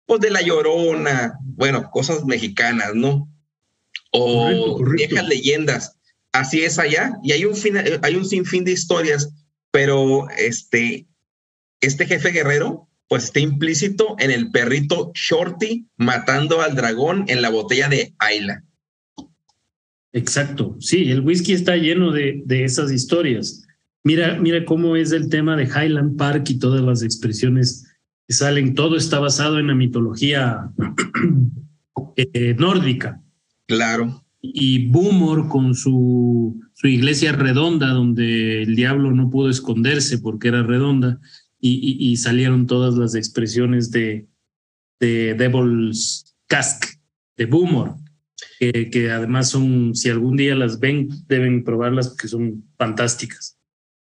pues, 0.05 0.21
de 0.21 0.29
la 0.29 0.41
llorona, 0.41 1.37
bueno, 1.41 1.89
cosas 1.91 2.23
mexicanas, 2.25 2.93
¿no? 2.93 3.27
O 4.11 4.79
viejas 4.95 5.27
leyendas. 5.27 5.97
Así 6.31 6.63
es 6.63 6.79
allá. 6.79 7.13
Y 7.23 7.31
hay 7.31 7.45
un, 7.45 7.55
hay 8.03 8.15
un 8.15 8.25
sinfín 8.25 8.63
de 8.63 8.71
historias, 8.71 9.33
pero 9.71 10.29
este, 10.37 11.07
este 11.81 12.05
jefe 12.05 12.29
guerrero 12.29 12.87
pues 13.11 13.25
está 13.25 13.41
implícito 13.41 14.15
en 14.19 14.31
el 14.31 14.51
perrito 14.51 15.11
Shorty 15.13 15.85
matando 15.97 16.61
al 16.61 16.75
dragón 16.75 17.25
en 17.27 17.41
la 17.41 17.49
botella 17.49 17.89
de 17.89 18.13
Ayla. 18.19 18.63
Exacto, 20.13 20.77
sí, 20.79 21.11
el 21.11 21.19
whisky 21.19 21.51
está 21.51 21.75
lleno 21.75 22.13
de, 22.13 22.41
de, 22.45 22.63
esas 22.63 22.89
historias. 22.89 23.67
Mira, 24.05 24.39
mira 24.39 24.63
cómo 24.63 24.95
es 24.95 25.11
el 25.11 25.27
tema 25.27 25.57
de 25.57 25.65
Highland 25.65 26.15
Park 26.15 26.51
y 26.51 26.59
todas 26.59 26.79
las 26.79 27.03
expresiones 27.03 27.85
que 28.29 28.33
salen. 28.33 28.75
Todo 28.75 28.95
está 28.95 29.19
basado 29.19 29.59
en 29.59 29.67
la 29.67 29.75
mitología 29.75 30.71
eh, 32.15 32.55
nórdica. 32.57 33.21
Claro. 33.67 34.23
Y 34.41 34.87
Boomor 34.87 35.49
con 35.49 35.75
su, 35.75 36.61
su 36.75 36.87
iglesia 36.87 37.33
redonda, 37.33 37.89
donde 37.89 38.63
el 38.63 38.73
diablo 38.77 39.11
no 39.11 39.29
pudo 39.29 39.49
esconderse 39.49 40.17
porque 40.19 40.47
era 40.47 40.63
redonda, 40.63 41.19
y, 41.61 42.17
salieron 42.17 42.65
todas 42.65 42.95
las 42.95 43.13
expresiones 43.13 43.91
de, 43.91 44.27
de 44.99 45.35
Devil's 45.35 46.35
Cask, 46.47 46.85
de 47.37 47.45
Boomer, 47.45 47.93
que, 48.59 49.11
además 49.11 49.49
son, 49.49 49.95
si 49.95 50.09
algún 50.09 50.37
día 50.37 50.55
las 50.55 50.79
ven, 50.79 51.09
deben 51.27 51.63
probarlas 51.63 52.09
porque 52.09 52.27
son 52.27 52.63
fantásticas. 52.77 53.57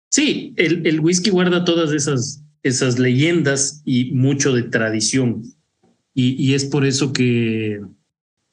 Sí, 0.09 0.55
el, 0.57 0.87
el 0.87 1.01
whisky 1.01 1.31
guarda 1.31 1.65
todas 1.65 1.93
esas, 1.93 2.43
esas 2.63 2.99
leyendas 2.99 3.83
y 3.85 4.13
mucho 4.13 4.53
de 4.53 4.65
tradición. 4.65 5.43
Y, 6.15 6.33
y 6.43 6.55
es 6.55 6.65
por 6.65 6.85
eso 6.85 7.13
que 7.13 7.81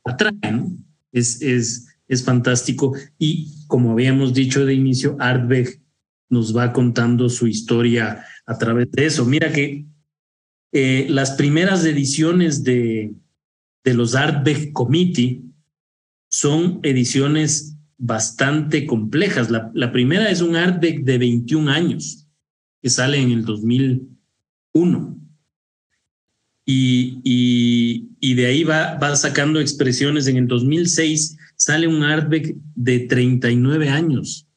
atraen, 0.05 0.86
es, 1.12 1.41
es, 1.41 1.88
es 2.07 2.23
fantástico. 2.23 2.95
Y 3.17 3.65
como 3.67 3.91
habíamos 3.91 4.33
dicho 4.33 4.65
de 4.65 4.73
inicio, 4.73 5.17
Artberg 5.19 5.79
nos 6.29 6.55
va 6.55 6.73
contando 6.73 7.29
su 7.29 7.47
historia 7.47 8.23
a 8.47 8.57
través 8.57 8.89
de 8.91 9.05
eso. 9.05 9.25
Mira 9.25 9.51
que 9.51 9.86
eh, 10.71 11.05
las 11.10 11.31
primeras 11.31 11.86
ediciones 11.86 12.63
de, 12.63 13.13
de 13.83 13.93
los 13.93 14.15
Artbeck 14.15 14.71
Committee 14.73 15.43
son 16.29 16.79
ediciones 16.83 17.75
bastante 17.97 18.86
complejas. 18.86 19.49
La, 19.49 19.69
la 19.73 19.91
primera 19.91 20.31
es 20.31 20.41
un 20.41 20.55
Artbeck 20.55 21.03
de 21.03 21.17
21 21.17 21.69
años, 21.69 22.27
que 22.81 22.89
sale 22.89 23.19
en 23.21 23.31
el 23.31 23.45
2001. 23.45 25.17
Y, 26.65 27.21
y, 27.23 28.10
y, 28.19 28.33
de 28.33 28.45
ahí 28.45 28.63
va, 28.63 28.95
va 28.95 29.15
sacando 29.15 29.60
expresiones. 29.60 30.27
En 30.27 30.36
el 30.36 30.47
2006 30.47 31.38
sale 31.55 31.88
un 31.88 32.03
Artbeck 32.03 32.55
de 32.75 32.99
39 32.99 33.89
años, 33.89 34.47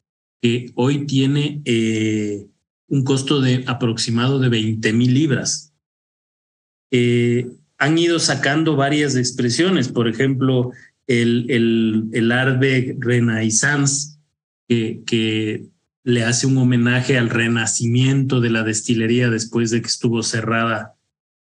que 0.42 0.72
hoy 0.74 1.06
tiene 1.06 1.62
eh, 1.64 2.49
un 2.90 3.04
costo 3.04 3.40
de 3.40 3.64
aproximado 3.66 4.38
de 4.38 4.48
20 4.48 4.92
mil 4.92 5.14
libras. 5.14 5.72
Eh, 6.90 7.48
han 7.78 7.96
ido 7.96 8.18
sacando 8.18 8.76
varias 8.76 9.16
expresiones, 9.16 9.88
por 9.88 10.08
ejemplo, 10.08 10.72
el, 11.06 11.46
el, 11.48 12.08
el 12.12 12.32
Arbe 12.32 12.96
Renaissance, 12.98 14.18
que, 14.68 15.02
que 15.06 15.68
le 16.02 16.24
hace 16.24 16.46
un 16.46 16.58
homenaje 16.58 17.16
al 17.16 17.30
renacimiento 17.30 18.40
de 18.40 18.50
la 18.50 18.64
destilería 18.64 19.30
después 19.30 19.70
de 19.70 19.80
que 19.80 19.88
estuvo 19.88 20.22
cerrada 20.22 20.96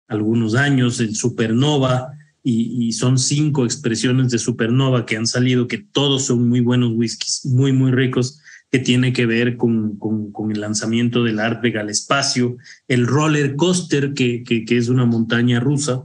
algunos 0.08 0.56
años, 0.56 1.00
el 1.00 1.16
Supernova, 1.16 2.14
y, 2.42 2.88
y, 2.88 2.94
son 2.94 3.20
cinco 3.20 3.66
expresiones 3.66 4.32
de 4.32 4.38
Supernova 4.38 5.06
que 5.06 5.18
han 5.18 5.28
salido, 5.28 5.68
que 5.68 5.78
todos 5.78 6.26
son 6.26 6.48
muy 6.48 6.62
buenos 6.62 6.94
whiskies, 6.96 7.46
muy, 7.46 7.74
muy 7.74 7.92
ricos 7.92 8.40
que 8.72 8.80
tiene 8.80 9.14
que 9.14 9.26
ver 9.26 9.58
con, 9.58 9.98
con, 9.98 10.52
el 10.52 10.62
lanzamiento 10.62 11.24
del 11.24 11.40
Artbeg 11.40 11.78
al 11.78 11.90
espacio, 11.90 12.58
el 12.88 13.08
roller 13.08 13.56
coaster, 13.56 14.14
que, 14.14 14.44
que, 14.44 14.78
es 14.78 14.90
una 14.90 15.06
montaña 15.06 15.60
rusa, 15.60 16.04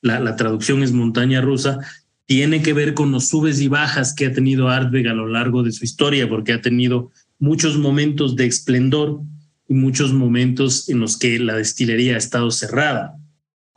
la, 0.00 0.20
la, 0.20 0.36
traducción 0.36 0.82
es 0.82 0.92
montaña 0.92 1.40
rusa, 1.40 1.80
tiene 2.26 2.62
que 2.62 2.72
ver 2.72 2.94
con 2.94 3.10
los 3.10 3.28
subes 3.28 3.60
y 3.60 3.68
bajas 3.68 4.14
que 4.14 4.26
ha 4.26 4.32
tenido 4.32 4.68
Artbeg 4.68 5.08
a 5.08 5.14
lo 5.14 5.26
largo 5.26 5.62
de 5.62 5.72
su 5.72 5.84
historia, 5.84 6.28
porque 6.28 6.52
ha 6.52 6.60
tenido 6.60 7.10
muchos 7.38 7.78
momentos 7.78 8.36
de 8.36 8.46
esplendor 8.46 9.20
y 9.68 9.74
muchos 9.74 10.12
momentos 10.12 10.88
en 10.88 11.00
los 11.00 11.16
que 11.16 11.38
la 11.38 11.56
destilería 11.56 12.14
ha 12.14 12.18
estado 12.18 12.50
cerrada. 12.50 13.16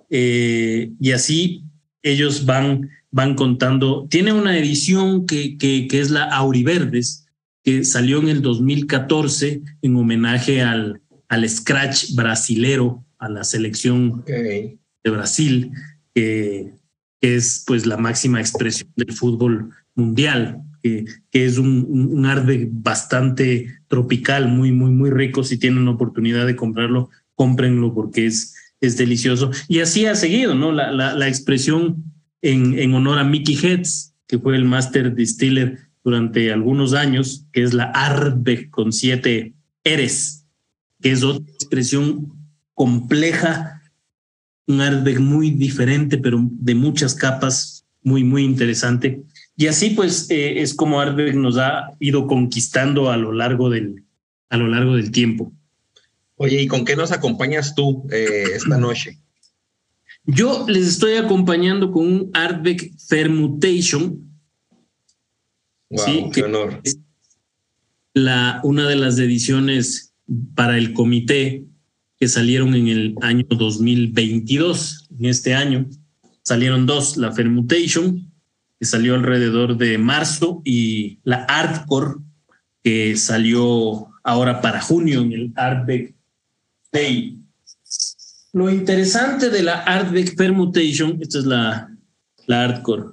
Eh, 0.09 0.91
y 0.99 1.11
así 1.11 1.63
ellos 2.03 2.45
van, 2.45 2.89
van 3.09 3.35
contando. 3.35 4.07
Tiene 4.09 4.33
una 4.33 4.57
edición 4.57 5.25
que, 5.25 5.57
que, 5.57 5.87
que 5.87 5.99
es 5.99 6.11
la 6.11 6.25
Auriverdes, 6.25 7.20
que 7.63 7.83
salió 7.83 8.19
en 8.19 8.29
el 8.29 8.41
2014 8.41 9.61
en 9.81 9.95
homenaje 9.95 10.61
al, 10.61 11.01
al 11.29 11.47
Scratch 11.47 12.15
brasilero, 12.15 13.05
a 13.19 13.29
la 13.29 13.43
selección 13.43 14.23
de 14.25 14.79
Brasil, 15.09 15.71
que, 16.13 16.73
es 17.21 17.63
pues 17.67 17.85
la 17.85 17.97
máxima 17.97 18.39
expresión 18.39 18.89
del 18.95 19.13
fútbol 19.13 19.69
mundial, 19.93 20.63
que, 20.81 21.05
que 21.29 21.45
es 21.45 21.59
un, 21.59 21.85
un, 21.87 22.25
un 22.25 22.69
bastante 22.81 23.67
tropical, 23.87 24.47
muy, 24.47 24.71
muy, 24.71 24.89
muy 24.89 25.11
rico. 25.11 25.43
Si 25.43 25.59
tienen 25.59 25.87
oportunidad 25.87 26.47
de 26.47 26.55
comprarlo, 26.55 27.11
cómprenlo 27.35 27.93
porque 27.93 28.25
es, 28.25 28.55
es 28.81 28.97
delicioso. 28.97 29.51
Y 29.67 29.81
así 29.81 30.07
ha 30.07 30.15
seguido, 30.15 30.55
¿no? 30.55 30.71
La, 30.71 30.91
la, 30.91 31.13
la 31.13 31.27
expresión 31.27 32.03
en, 32.41 32.79
en 32.79 32.93
honor 32.95 33.19
a 33.19 33.23
Mickey 33.23 33.55
Heads, 33.55 34.15
que 34.27 34.39
fue 34.39 34.55
el 34.55 34.65
Master 34.65 35.13
Distiller 35.13 35.77
durante 36.03 36.51
algunos 36.51 36.93
años, 36.93 37.45
que 37.51 37.63
es 37.63 37.73
la 37.73 37.85
ARBE 37.85 38.69
con 38.69 38.91
siete 38.91 39.53
eres, 39.83 40.45
que 41.01 41.11
es 41.11 41.23
otra 41.23 41.51
expresión 41.53 42.33
compleja, 42.73 43.81
un 44.67 44.81
ARBE 44.81 45.19
muy 45.19 45.51
diferente, 45.51 46.17
pero 46.17 46.39
de 46.41 46.75
muchas 46.75 47.13
capas, 47.13 47.85
muy, 48.03 48.23
muy 48.23 48.43
interesante. 48.43 49.23
Y 49.55 49.67
así 49.67 49.91
pues 49.91 50.29
eh, 50.31 50.61
es 50.61 50.73
como 50.73 50.99
Ardbeg 50.99 51.35
nos 51.35 51.57
ha 51.57 51.91
ido 51.99 52.25
conquistando 52.25 53.11
a 53.11 53.17
lo 53.17 53.31
largo 53.31 53.69
del, 53.69 54.03
a 54.49 54.57
lo 54.57 54.67
largo 54.67 54.95
del 54.95 55.11
tiempo. 55.11 55.51
Oye, 56.35 56.63
¿y 56.63 56.67
con 56.67 56.85
qué 56.85 56.95
nos 56.95 57.11
acompañas 57.11 57.75
tú 57.75 58.07
eh, 58.11 58.45
esta 58.55 58.77
noche? 58.79 59.19
Yo 60.25 60.65
les 60.67 60.87
estoy 60.87 61.13
acompañando 61.13 61.91
con 61.91 62.05
un 62.05 62.31
Ardbeg 62.33 62.91
Fermutation, 63.07 64.30
sí, 65.97 66.25
qué 66.33 66.43
honor. 66.43 66.81
La, 68.13 68.59
una 68.63 68.87
de 68.87 68.95
las 68.95 69.17
ediciones 69.19 70.13
para 70.55 70.77
el 70.77 70.93
comité 70.93 71.65
que 72.19 72.27
salieron 72.27 72.75
en 72.75 72.87
el 72.87 73.15
año 73.21 73.45
2022, 73.49 75.07
en 75.17 75.25
este 75.25 75.53
año, 75.53 75.87
salieron 76.43 76.85
dos, 76.85 77.17
la 77.17 77.31
Fermutation, 77.31 78.31
que 78.79 78.85
salió 78.85 79.15
alrededor 79.15 79.77
de 79.77 79.97
marzo, 79.97 80.61
y 80.63 81.19
la 81.23 81.43
Artcore, 81.45 82.15
que 82.83 83.15
salió 83.17 84.07
ahora 84.23 84.61
para 84.61 84.81
junio 84.81 85.21
en 85.21 85.33
el 85.33 85.53
Artbeck 85.55 86.15
Day. 86.91 87.39
Lo 88.53 88.69
interesante 88.69 89.49
de 89.49 89.63
la 89.63 89.79
Artbeck 89.79 90.35
Permutation, 90.35 91.17
esta 91.21 91.39
es 91.39 91.45
la, 91.45 91.95
la 92.47 92.67
hardcore. 92.67 93.03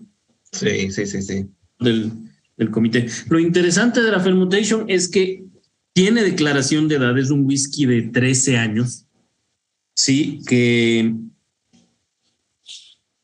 Sí, 0.52 0.90
sí, 0.90 1.06
sí, 1.06 1.22
sí. 1.22 1.46
Del, 1.78 2.12
del 2.58 2.70
comité. 2.70 3.06
Lo 3.28 3.38
interesante 3.38 4.02
de 4.02 4.10
la 4.10 4.20
fermentation 4.20 4.84
es 4.88 5.08
que 5.08 5.44
tiene 5.94 6.22
declaración 6.22 6.88
de 6.88 6.96
edad, 6.96 7.16
es 7.18 7.30
un 7.30 7.46
whisky 7.46 7.86
de 7.86 8.02
13 8.02 8.58
años, 8.58 9.06
sí, 9.94 10.40
que 10.46 11.14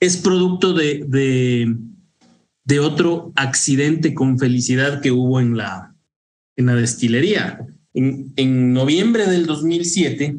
es 0.00 0.16
producto 0.16 0.72
de, 0.72 1.04
de, 2.64 2.80
otro 2.80 3.32
accidente 3.36 4.14
con 4.14 4.38
felicidad 4.38 5.00
que 5.00 5.10
hubo 5.10 5.40
en 5.40 5.56
la, 5.56 5.94
en 6.56 6.66
la 6.66 6.74
destilería. 6.74 7.66
En, 7.92 8.32
en 8.36 8.72
noviembre 8.72 9.26
del 9.26 9.46
2007, 9.46 10.36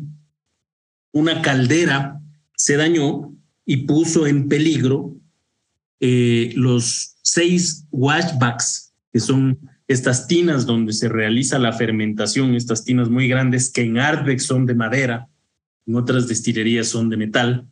una 1.13 1.41
caldera 1.41 2.21
se 2.55 2.75
dañó 2.75 3.34
y 3.65 3.77
puso 3.77 4.27
en 4.27 4.47
peligro 4.47 5.15
eh, 5.99 6.51
los 6.55 7.15
seis 7.21 7.86
washbacks, 7.91 8.84
que 9.15 9.21
son 9.21 9.58
estas 9.88 10.28
tinas 10.28 10.65
donde 10.65 10.91
se 10.91 11.08
realiza 11.08 11.58
la 11.58 11.71
fermentación, 11.71 12.54
estas 12.54 12.84
tinas 12.84 13.10
muy 13.10 13.30
grandes 13.30 13.71
que 13.71 13.80
en 13.80 13.97
Ardbeg 13.97 14.41
son 14.41 14.65
de 14.65 14.75
madera, 14.75 15.30
en 15.88 15.95
otras 15.95 16.28
destilerías 16.28 16.89
son 16.89 17.10
de 17.10 17.15
metal. 17.15 17.65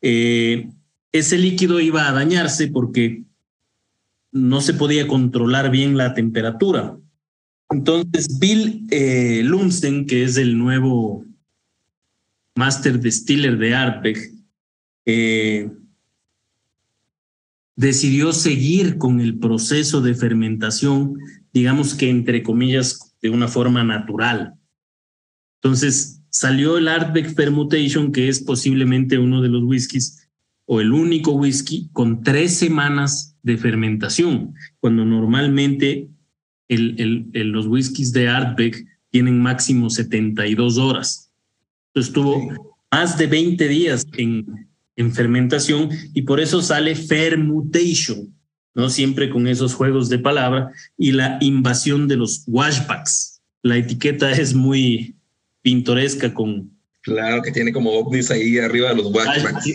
Eh, 0.00 0.68
ese 1.10 1.38
líquido 1.38 1.80
iba 1.80 2.08
a 2.08 2.12
dañarse 2.12 2.68
porque 2.68 3.24
no 4.30 4.60
se 4.60 4.74
podía 4.74 5.08
controlar 5.08 5.72
bien 5.72 5.96
la 5.96 6.14
temperatura. 6.14 6.96
Entonces, 7.68 8.38
Bill 8.38 8.86
eh, 8.92 9.44
que 10.06 10.22
es 10.22 10.36
el 10.36 10.56
nuevo 10.56 11.24
Master 12.54 13.00
Distiller 13.00 13.58
de 13.58 13.74
Ardbeg, 13.74 14.18
eh, 15.04 15.68
decidió 17.78 18.32
seguir 18.32 18.98
con 18.98 19.20
el 19.20 19.38
proceso 19.38 20.00
de 20.00 20.12
fermentación, 20.12 21.16
digamos 21.52 21.94
que 21.94 22.10
entre 22.10 22.42
comillas, 22.42 23.14
de 23.22 23.30
una 23.30 23.46
forma 23.46 23.84
natural. 23.84 24.54
Entonces 25.62 26.20
salió 26.28 26.76
el 26.76 26.88
Ardbeg 26.88 27.32
Fermentation, 27.36 28.10
que 28.10 28.28
es 28.28 28.40
posiblemente 28.40 29.16
uno 29.18 29.40
de 29.40 29.48
los 29.48 29.62
whiskies 29.62 30.28
o 30.66 30.80
el 30.80 30.92
único 30.92 31.30
whisky 31.30 31.88
con 31.92 32.24
tres 32.24 32.56
semanas 32.56 33.36
de 33.44 33.56
fermentación, 33.56 34.54
cuando 34.80 35.04
normalmente 35.04 36.08
el, 36.66 37.30
el, 37.32 37.48
los 37.50 37.68
whiskies 37.68 38.12
de 38.12 38.28
Ardbeg 38.28 38.88
tienen 39.10 39.40
máximo 39.40 39.88
72 39.88 40.78
horas. 40.78 41.30
Entonces 41.94 42.12
tuvo 42.12 42.74
más 42.90 43.16
de 43.16 43.28
20 43.28 43.68
días 43.68 44.04
en, 44.14 44.67
en 44.98 45.14
fermentación 45.14 45.90
y 46.12 46.22
por 46.22 46.40
eso 46.40 46.60
sale 46.60 46.96
fermutation, 46.96 48.34
¿no? 48.74 48.90
Siempre 48.90 49.30
con 49.30 49.46
esos 49.46 49.72
juegos 49.72 50.08
de 50.08 50.18
palabra 50.18 50.72
y 50.96 51.12
la 51.12 51.38
invasión 51.40 52.08
de 52.08 52.16
los 52.16 52.42
washbacks. 52.48 53.40
La 53.62 53.76
etiqueta 53.76 54.32
es 54.32 54.54
muy 54.54 55.14
pintoresca 55.62 56.34
con... 56.34 56.76
Claro, 57.02 57.42
que 57.42 57.52
tiene 57.52 57.72
como 57.72 57.92
ovnis 57.92 58.30
ahí 58.32 58.58
arriba 58.58 58.88
de 58.88 58.96
los 58.96 59.14
washbacks. 59.14 59.66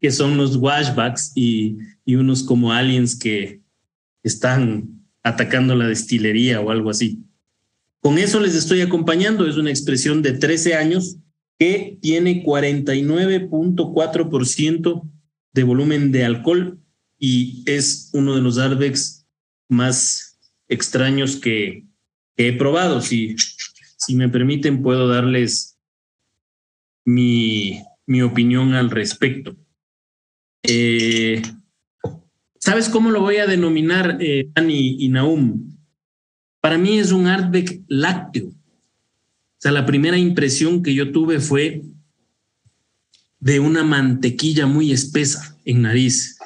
Que 0.00 0.10
son 0.12 0.36
los 0.36 0.54
washbacks 0.54 1.32
y, 1.34 1.76
y 2.04 2.14
unos 2.14 2.44
como 2.44 2.72
aliens 2.72 3.18
que 3.18 3.60
están 4.22 4.88
atacando 5.24 5.74
la 5.74 5.88
destilería 5.88 6.60
o 6.60 6.70
algo 6.70 6.90
así. 6.90 7.18
Con 7.98 8.16
eso 8.18 8.38
les 8.38 8.54
estoy 8.54 8.80
acompañando, 8.80 9.48
es 9.48 9.56
una 9.56 9.70
expresión 9.70 10.22
de 10.22 10.34
13 10.34 10.76
años 10.76 11.16
que 11.58 11.98
tiene 12.00 12.44
49.4% 12.44 15.10
de 15.52 15.62
volumen 15.64 16.12
de 16.12 16.24
alcohol 16.24 16.78
y 17.18 17.64
es 17.66 18.10
uno 18.12 18.36
de 18.36 18.42
los 18.42 18.58
Arbex 18.58 19.26
más 19.68 20.38
extraños 20.68 21.34
que, 21.36 21.84
he 22.40 22.52
probado. 22.52 23.00
Si, 23.00 23.34
si 23.96 24.14
me 24.14 24.28
permiten, 24.28 24.80
puedo 24.80 25.08
darles 25.08 25.76
mi, 27.04 27.82
mi 28.06 28.22
opinión 28.22 28.74
al 28.74 28.90
respecto. 28.90 29.56
Eh, 30.62 31.42
¿Sabes 32.60 32.88
cómo 32.88 33.10
lo 33.10 33.20
voy 33.20 33.38
a 33.38 33.46
denominar, 33.46 34.18
eh, 34.20 34.50
y 34.68 35.08
Naum? 35.08 35.76
Para 36.60 36.78
mí 36.78 36.98
es 36.98 37.12
un 37.12 37.26
Artbeck 37.26 37.82
lácteo. 37.88 38.52
O 39.58 39.60
sea, 39.60 39.72
la 39.72 39.86
primera 39.86 40.16
impresión 40.16 40.84
que 40.84 40.94
yo 40.94 41.10
tuve 41.10 41.40
fue 41.40 41.82
de 43.40 43.58
una 43.58 43.82
mantequilla 43.82 44.66
muy 44.66 44.92
espesa 44.92 45.56
en 45.64 45.82
nariz. 45.82 46.38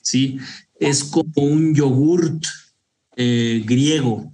¿sí? 0.00 0.38
Es 0.78 1.02
como 1.02 1.32
un 1.34 1.74
yogurt 1.74 2.44
eh, 3.16 3.64
griego, 3.66 4.32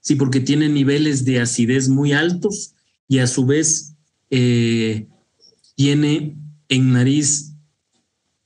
¿sí? 0.00 0.16
porque 0.16 0.40
tiene 0.40 0.68
niveles 0.68 1.24
de 1.24 1.40
acidez 1.40 1.88
muy 1.88 2.12
altos 2.12 2.74
y 3.06 3.18
a 3.18 3.28
su 3.28 3.46
vez 3.46 3.94
eh, 4.30 5.06
tiene 5.76 6.36
en 6.68 6.92
nariz 6.92 7.52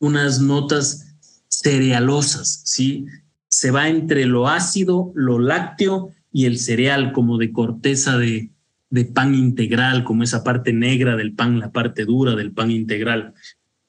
unas 0.01 0.39
notas 0.39 1.07
cerealosas, 1.49 2.61
¿sí? 2.65 3.07
Se 3.49 3.71
va 3.71 3.89
entre 3.89 4.27
lo 4.27 4.49
ácido, 4.49 5.13
lo 5.15 5.39
lácteo 5.39 6.11
y 6.31 6.45
el 6.45 6.59
cereal, 6.59 7.13
como 7.13 7.39
de 7.39 7.53
corteza 7.53 8.19
de, 8.19 8.51
de 8.95 9.05
pan 9.05 9.35
integral, 9.35 10.05
como 10.05 10.23
esa 10.23 10.45
parte 10.45 10.73
negra 10.73 11.17
del 11.17 11.35
pan, 11.35 11.59
la 11.59 11.73
parte 11.73 12.05
dura 12.05 12.37
del 12.37 12.53
pan 12.53 12.71
integral. 12.71 13.35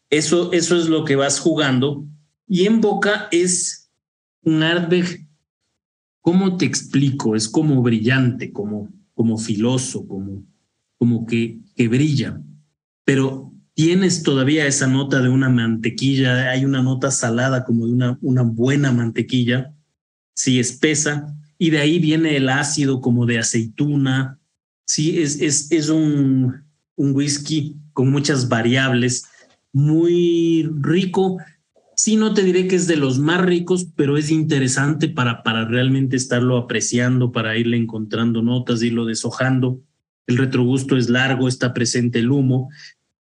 Eso, 0.10 0.52
eso 0.52 0.76
es 0.78 0.89
lo 0.89 1.06
que 1.06 1.15
vas 1.15 1.39
jugando. 1.39 2.08
Y 2.48 2.65
en 2.65 2.82
boca 2.82 3.28
es 3.32 3.91
un 4.41 4.63
Ardbeg, 4.63 5.28
¿cómo 6.22 6.58
te 6.58 6.65
explico? 6.65 7.36
Es 7.36 7.48
como 7.48 7.84
brillante, 7.84 8.52
como, 8.52 8.89
como 9.13 9.38
filoso, 9.38 10.08
como, 10.08 10.44
como 10.98 11.28
que, 11.28 11.60
que 11.76 11.88
brilla. 11.88 12.41
Pero 13.04 13.54
tienes 13.76 14.24
todavía 14.24 14.65
esa 14.65 14.88
nota 14.88 15.22
de 15.22 15.30
una 15.30 15.50
mantequilla, 15.50 16.50
hay 16.50 16.65
una 16.65 16.82
nota 16.82 17.12
salada 17.12 17.63
como 17.63 17.86
de 17.86 17.94
una, 17.94 18.18
una 18.24 18.41
buena 18.41 18.91
mantequilla, 18.91 19.72
sí, 20.34 20.60
espesa, 20.60 21.38
y 21.60 21.70
de 21.70 21.78
ahí 21.78 22.00
viene 22.00 22.38
el 22.38 22.50
ácido 22.50 23.02
como 23.02 23.28
de 23.28 23.38
aceituna, 23.38 24.35
Sí, 24.86 25.19
es, 25.19 25.41
es, 25.41 25.71
es 25.71 25.89
un, 25.89 26.63
un 26.95 27.15
whisky 27.15 27.76
con 27.93 28.12
muchas 28.12 28.50
variables, 28.50 29.26
muy 29.74 30.69
rico. 30.80 31.38
Sí, 31.95 32.17
no 32.17 32.34
te 32.34 32.43
diré 32.43 32.67
que 32.67 32.76
es 32.76 32.88
de 32.88 32.98
los 32.98 33.19
más 33.19 33.43
ricos, 33.43 33.88
pero 33.95 34.17
es 34.17 34.30
interesante 34.30 35.10
para, 35.10 35.43
para 35.43 35.65
realmente 35.65 36.15
estarlo 36.15 36.58
apreciando, 36.58 37.32
para 37.32 37.58
irle 37.58 37.78
encontrando 37.78 38.41
notas, 38.41 38.84
irlo 38.84 39.06
deshojando. 39.06 39.82
El 40.28 40.38
retrogusto 40.38 40.98
es 40.98 41.10
largo, 41.10 41.48
está 41.48 41.74
presente 41.74 42.19
el 42.19 42.32
humo, 42.32 42.69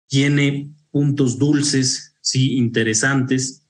tiene 0.06 0.70
puntos 0.90 1.38
dulces, 1.38 2.14
sí, 2.20 2.56
interesantes. 2.56 3.66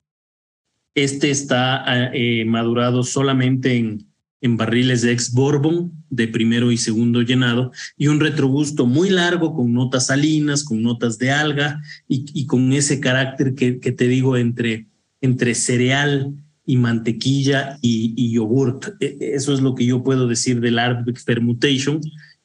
Este 0.94 1.30
está 1.30 2.10
eh, 2.12 2.44
madurado 2.44 3.02
solamente 3.02 3.76
en, 3.76 4.09
en 4.40 4.56
barriles 4.56 5.02
de 5.02 5.12
ex 5.12 5.32
Bourbon 5.32 5.92
de 6.08 6.28
primero 6.28 6.72
y 6.72 6.76
segundo 6.76 7.22
llenado 7.22 7.72
y 7.96 8.08
un 8.08 8.20
retrogusto 8.20 8.86
muy 8.86 9.10
largo 9.10 9.54
con 9.54 9.72
notas 9.72 10.06
salinas, 10.06 10.64
con 10.64 10.82
notas 10.82 11.18
de 11.18 11.30
alga 11.30 11.80
y, 12.08 12.46
con 12.46 12.72
ese 12.72 13.00
carácter 13.00 13.54
que, 13.54 13.80
que, 13.80 13.92
te 13.92 14.08
digo 14.08 14.36
entre, 14.36 14.86
entre 15.20 15.54
cereal 15.54 16.32
y 16.64 16.76
mantequilla 16.76 17.78
y, 17.82 18.14
y, 18.16 18.32
yogurt. 18.32 18.86
E, 19.00 19.16
eso 19.34 19.52
es 19.52 19.60
lo 19.60 19.74
que 19.74 19.84
yo 19.84 20.02
puedo 20.02 20.26
decir 20.26 20.60
del 20.60 20.78
Ardbeg 20.78 21.22
Permutation. 21.24 22.00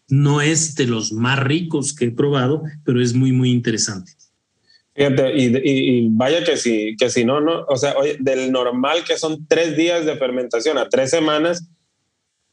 No 0.07 0.41
es 0.41 0.75
de 0.75 0.87
los 0.87 1.11
más 1.11 1.39
ricos 1.39 1.93
que 1.93 2.05
he 2.05 2.11
probado, 2.11 2.63
pero 2.83 3.01
es 3.01 3.13
muy, 3.13 3.31
muy 3.31 3.51
interesante. 3.51 4.13
Fíjate, 4.95 5.33
y, 5.35 6.07
vaya 6.11 6.43
que 6.43 6.55
si, 6.55 6.95
que 6.97 7.09
si 7.09 7.25
no, 7.25 7.41
no, 7.41 7.65
o 7.67 7.75
sea, 7.75 7.95
del 8.19 8.51
normal 8.51 9.03
que 9.05 9.17
son 9.17 9.45
tres 9.45 9.75
días 9.75 10.05
de 10.05 10.15
fermentación 10.15 10.77
a 10.77 10.87
tres 10.87 11.09
semanas, 11.09 11.67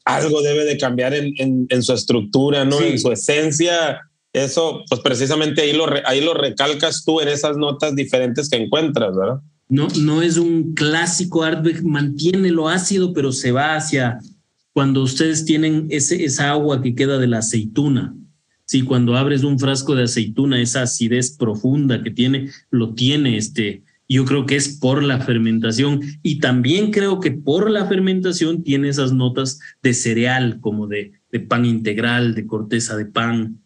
algo 0.04 0.42
debe 0.42 0.64
de 0.64 0.78
cambiar 0.78 1.14
en, 1.14 1.66
en, 1.68 1.82
su 1.82 1.92
estructura, 1.92 2.64
¿no? 2.64 2.80
En 2.80 2.98
su 2.98 3.10
esencia. 3.12 4.00
Eso, 4.32 4.82
pues 4.88 5.00
precisamente 5.00 5.62
ahí 5.62 5.72
lo, 5.72 5.86
ahí 6.06 6.20
lo 6.22 6.34
recalcas 6.34 7.04
tú 7.04 7.20
en 7.20 7.28
esas 7.28 7.56
notas 7.56 7.94
diferentes 7.94 8.48
que 8.48 8.56
encuentras, 8.56 9.14
¿verdad? 9.16 9.40
No, 9.68 9.88
no 10.00 10.22
es 10.22 10.36
un 10.36 10.74
clásico 10.74 11.42
Ardbeg, 11.42 11.84
mantiene 11.84 12.50
lo 12.50 12.68
ácido, 12.68 13.12
pero 13.12 13.32
se 13.32 13.52
va 13.52 13.76
hacia 13.76 14.18
cuando 14.72 15.02
ustedes 15.02 15.44
tienen 15.44 15.86
ese, 15.90 16.24
esa 16.24 16.50
agua 16.50 16.82
que 16.82 16.94
queda 16.94 17.18
de 17.18 17.26
la 17.26 17.38
aceituna. 17.38 18.14
Sí, 18.64 18.82
cuando 18.82 19.16
abres 19.16 19.44
un 19.44 19.58
frasco 19.58 19.94
de 19.94 20.04
aceituna, 20.04 20.60
esa 20.60 20.82
acidez 20.82 21.36
profunda 21.36 22.02
que 22.02 22.10
tiene, 22.10 22.50
lo 22.70 22.94
tiene 22.94 23.36
este, 23.36 23.82
yo 24.12 24.24
creo 24.24 24.46
que 24.46 24.56
es 24.56 24.68
por 24.68 25.02
la 25.02 25.20
fermentación 25.20 26.00
y 26.22 26.40
también 26.40 26.90
creo 26.90 27.20
que 27.20 27.30
por 27.30 27.70
la 27.70 27.86
fermentación 27.86 28.62
tiene 28.62 28.88
esas 28.88 29.12
notas 29.12 29.60
de 29.82 29.94
cereal, 29.94 30.58
como 30.60 30.86
de, 30.86 31.12
de 31.30 31.40
pan 31.40 31.64
integral, 31.64 32.34
de 32.34 32.46
corteza 32.46 32.96
de 32.96 33.06
pan 33.06 33.62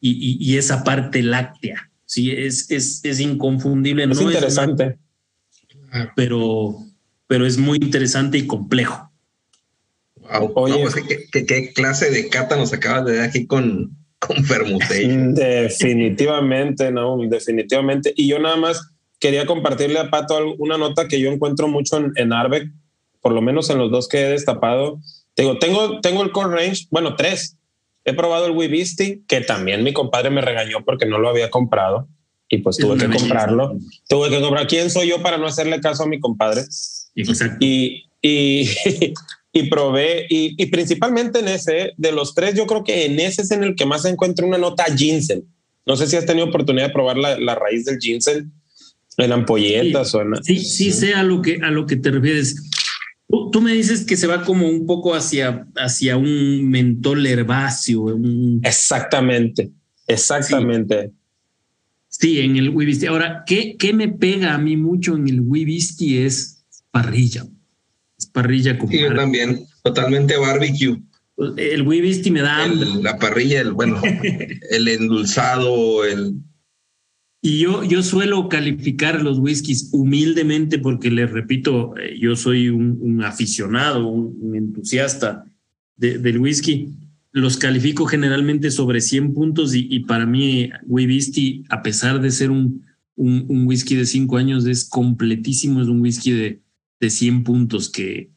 y, 0.00 0.38
y, 0.40 0.56
esa 0.56 0.84
parte 0.84 1.22
láctea. 1.22 1.90
Sí, 2.04 2.30
es, 2.30 2.70
es, 2.70 3.04
es 3.04 3.20
inconfundible. 3.20 4.04
Es 4.04 4.20
interesante. 4.20 4.98
pero, 6.14 6.76
pero 7.26 7.46
es 7.46 7.58
muy 7.58 7.78
interesante 7.78 8.38
y 8.38 8.46
complejo. 8.46 9.10
Oye, 10.54 10.82
pues, 10.82 10.96
¿qué, 11.32 11.72
clase 11.72 12.10
de 12.10 12.28
cata 12.28 12.56
nos 12.56 12.72
acabas 12.72 13.04
de 13.06 13.16
dar 13.16 13.28
aquí 13.28 13.46
con, 13.46 13.96
con 14.18 14.36
Definitivamente, 15.34 16.90
no, 16.90 17.18
definitivamente. 17.28 18.12
Y 18.16 18.28
yo 18.28 18.38
nada 18.38 18.56
más 18.56 18.95
quería 19.18 19.46
compartirle 19.46 19.98
a 19.98 20.10
Pato 20.10 20.54
una 20.58 20.78
nota 20.78 21.08
que 21.08 21.20
yo 21.20 21.30
encuentro 21.30 21.68
mucho 21.68 21.96
en, 21.98 22.12
en 22.16 22.32
Arbeck, 22.32 22.70
por 23.20 23.32
lo 23.32 23.42
menos 23.42 23.70
en 23.70 23.78
los 23.78 23.90
dos 23.90 24.08
que 24.08 24.20
he 24.20 24.30
destapado. 24.30 25.00
Digo, 25.36 25.58
tengo, 25.58 26.00
tengo 26.00 26.22
el 26.22 26.32
core 26.32 26.54
range, 26.54 26.86
bueno, 26.90 27.16
tres. 27.16 27.56
He 28.04 28.14
probado 28.14 28.46
el 28.46 28.52
Webisti, 28.52 29.24
que 29.26 29.40
también 29.40 29.82
mi 29.82 29.92
compadre 29.92 30.30
me 30.30 30.40
regañó 30.40 30.84
porque 30.84 31.06
no 31.06 31.18
lo 31.18 31.28
había 31.28 31.50
comprado 31.50 32.08
y 32.48 32.58
pues 32.58 32.76
tuve 32.76 32.96
que 32.96 33.08
comprarlo. 33.08 33.76
Tuve 34.08 34.30
que 34.30 34.40
comprar. 34.40 34.66
¿Quién 34.66 34.90
soy 34.90 35.08
yo 35.08 35.22
para 35.22 35.38
no 35.38 35.46
hacerle 35.46 35.80
caso 35.80 36.04
a 36.04 36.06
mi 36.06 36.20
compadre? 36.20 36.62
Exacto. 37.16 37.56
Y, 37.60 38.04
y, 38.22 38.70
y 39.52 39.62
probé, 39.68 40.26
y, 40.28 40.66
principalmente 40.66 41.40
en 41.40 41.48
ese, 41.48 41.94
de 41.96 42.12
los 42.12 42.34
tres, 42.34 42.54
yo 42.54 42.66
creo 42.66 42.84
que 42.84 43.06
en 43.06 43.18
ese 43.18 43.42
es 43.42 43.50
en 43.50 43.64
el 43.64 43.74
que 43.74 43.86
más 43.86 44.04
encuentro 44.04 44.46
una 44.46 44.58
nota 44.58 44.84
ginseng. 44.84 45.42
No 45.84 45.96
sé 45.96 46.06
si 46.06 46.16
has 46.16 46.26
tenido 46.26 46.46
oportunidad 46.46 46.88
de 46.88 46.92
probar 46.92 47.16
la, 47.16 47.38
la 47.38 47.54
raíz 47.54 47.84
del 47.84 47.98
ginseng 47.98 48.52
en 49.16 49.32
ampolletas 49.32 50.10
sí, 50.10 50.16
o 50.16 50.22
en... 50.22 50.44
Sí, 50.44 50.58
sí, 50.58 50.92
sé 50.92 51.14
a 51.14 51.22
lo 51.22 51.42
que, 51.42 51.58
a 51.62 51.70
lo 51.70 51.86
que 51.86 51.96
te 51.96 52.10
refieres. 52.10 52.56
Tú, 53.28 53.60
me 53.60 53.72
dices 53.72 54.04
que 54.04 54.16
se 54.16 54.26
va 54.26 54.44
como 54.44 54.68
un 54.68 54.86
poco 54.86 55.14
hacia, 55.14 55.66
hacia 55.76 56.16
un 56.16 56.68
mentol 56.68 57.26
herbáceo. 57.26 58.16
Exactamente, 58.62 59.70
exactamente. 60.06 61.10
Sí. 62.08 62.40
en 62.40 62.56
el 62.56 62.70
Wibisti. 62.70 63.06
Ahora, 63.06 63.42
¿qué, 63.46 63.76
¿qué 63.76 63.92
me 63.92 64.08
pega 64.08 64.54
a 64.54 64.58
mí 64.58 64.76
mucho 64.76 65.16
en 65.16 65.28
el 65.28 65.40
Wibisti 65.40 66.18
es 66.18 66.64
parrilla? 66.90 67.46
Es 68.18 68.26
parrilla 68.26 68.78
como. 68.78 68.92
Sí, 68.92 69.00
yo 69.00 69.14
también, 69.14 69.66
totalmente 69.82 70.36
barbecue. 70.36 71.02
El 71.56 71.82
Wibisti 71.82 72.30
me 72.30 72.40
da 72.40 72.66
La 72.66 73.18
parrilla, 73.18 73.60
el 73.60 73.72
bueno, 73.72 74.00
el 74.70 74.88
endulzado, 74.88 76.04
el 76.04 76.36
y 77.46 77.60
yo, 77.60 77.84
yo 77.84 78.02
suelo 78.02 78.48
calificar 78.48 79.22
los 79.22 79.38
whiskies 79.38 79.90
humildemente 79.92 80.80
porque 80.80 81.12
les 81.12 81.30
repito, 81.30 81.96
eh, 81.96 82.18
yo 82.18 82.34
soy 82.34 82.70
un, 82.70 83.22
aficionado, 83.22 84.08
un, 84.08 84.56
entusiasta 84.56 85.44
del 85.96 86.40
whisky. 86.40 86.88
Los 87.30 87.56
califico 87.56 88.06
generalmente 88.06 88.72
sobre 88.72 89.00
100 89.00 89.32
puntos 89.32 89.76
y, 89.76 90.00
para 90.00 90.26
mí 90.26 90.70
Whisky, 90.86 91.62
a 91.68 91.84
pesar 91.84 92.20
de 92.20 92.32
ser 92.32 92.50
un, 92.50 92.84
un, 93.14 93.64
whisky 93.68 93.94
de 93.94 94.06
5 94.06 94.36
años, 94.38 94.66
es 94.66 94.84
completísimo, 94.84 95.80
es 95.80 95.86
un 95.86 96.00
whisky 96.00 96.32
de, 96.32 96.62
de 96.98 97.10
100 97.10 97.44
puntos 97.44 97.88
que, 97.88 98.28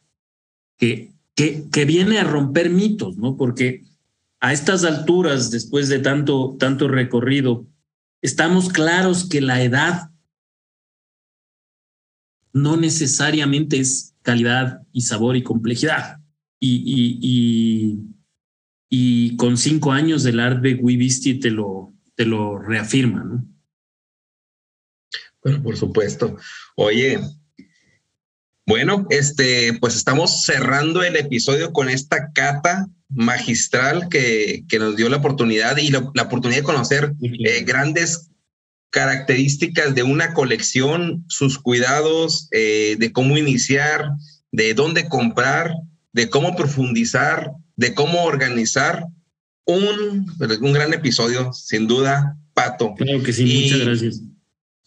que, 0.78 1.10
que, 1.34 1.64
que 1.72 1.84
viene 1.84 2.18
a 2.18 2.24
romper 2.24 2.70
mitos, 2.70 3.16
¿no? 3.16 3.36
Porque 3.36 3.82
a 4.38 4.52
estas 4.52 4.84
alturas, 4.84 5.50
después 5.50 5.88
de 5.88 5.98
tanto, 5.98 6.56
tanto 6.60 6.86
recorrido, 6.86 7.66
Estamos 8.22 8.68
claros 8.68 9.28
que 9.28 9.40
la 9.40 9.62
edad 9.62 10.10
no 12.52 12.76
necesariamente 12.76 13.78
es 13.78 14.14
calidad 14.22 14.82
y 14.92 15.02
sabor 15.02 15.36
y 15.36 15.42
complejidad. 15.42 16.18
Y, 16.58 17.98
con 19.36 19.56
cinco 19.56 19.92
años 19.92 20.24
del 20.24 20.40
Artbeck 20.40 20.82
Wibisti 20.82 21.38
te 21.38 21.50
lo, 21.50 21.94
te 22.14 22.26
lo 22.26 22.58
reafirma, 22.58 23.24
¿no? 23.24 23.46
Bueno, 25.42 25.62
por 25.62 25.76
supuesto. 25.76 26.36
Oye, 26.76 27.18
bueno, 28.66 29.06
este, 29.08 29.78
pues 29.80 29.96
estamos 29.96 30.42
cerrando 30.44 31.02
el 31.02 31.16
episodio 31.16 31.72
con 31.72 31.88
esta 31.88 32.30
cata 32.32 32.86
magistral 33.10 34.08
que, 34.08 34.64
nos 34.78 34.96
dio 34.96 35.08
la 35.08 35.16
oportunidad 35.18 35.76
y 35.76 35.90
la, 35.90 35.98
oportunidad 35.98 36.60
de 36.60 36.64
conocer 36.64 37.14
eh, 37.20 37.64
grandes 37.64 38.30
características 38.90 39.94
de 39.94 40.02
una 40.02 40.34
colección, 40.34 41.24
sus 41.28 41.58
cuidados, 41.58 42.48
eh, 42.50 42.96
de 42.98 43.12
cómo 43.12 43.36
iniciar, 43.36 44.10
de 44.52 44.74
dónde 44.74 45.08
comprar, 45.08 45.74
de 46.12 46.28
cómo 46.28 46.56
profundizar, 46.56 47.52
de 47.76 47.94
cómo 47.94 48.24
organizar. 48.24 49.06
Un, 49.64 50.26
un 50.60 50.72
gran 50.72 50.92
episodio, 50.92 51.52
sin 51.52 51.86
duda, 51.86 52.36
Pato. 52.54 52.94
Claro 52.96 53.22
que 53.22 53.32
sí, 53.32 53.62
muchas 53.64 53.86
gracias. 53.86 54.22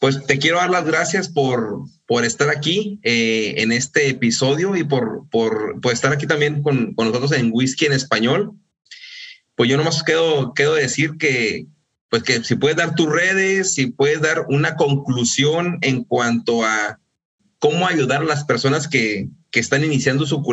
Pues 0.04 0.26
te 0.26 0.38
quiero 0.38 0.58
dar 0.58 0.70
las 0.70 0.84
gracias 0.84 1.30
por, 1.30 1.86
por 2.06 2.26
estar 2.26 2.50
aquí 2.50 3.00
eh, 3.04 3.54
en 3.60 3.72
este 3.72 4.10
episodio 4.10 4.76
y 4.76 4.84
por, 4.84 5.30
por, 5.30 5.80
estar 5.94 6.12
aquí 6.12 6.28
también 6.28 6.62
con, 6.62 6.94
nosotros 6.98 7.32
en 7.32 7.52
Whisky 7.54 7.86
en 7.86 7.94
Español. 7.94 8.52
Pues 9.56 9.70
yo 9.70 9.78
nomás 9.78 10.04
quedo, 10.04 10.54
quedo 10.56 10.74
decir 10.74 11.12
que, 11.18 11.68
pues 12.10 12.22
que 12.24 12.44
si 12.44 12.56
puedes 12.56 12.76
dar 12.76 12.96
tus 12.96 13.10
redes, 13.10 13.76
si 13.76 13.86
puedes 13.86 14.20
dar 14.20 14.46
una 14.50 14.76
conclusión 14.76 15.78
en 15.80 16.04
cuanto 16.04 16.66
a 16.66 17.00
cómo 17.58 17.88
ayudar 17.88 18.24
a 18.24 18.26
las 18.26 18.44
personas 18.44 18.90
que, 18.90 19.30
que 19.52 19.62
están 19.62 19.86
iniciando 19.86 20.26
su, 20.26 20.44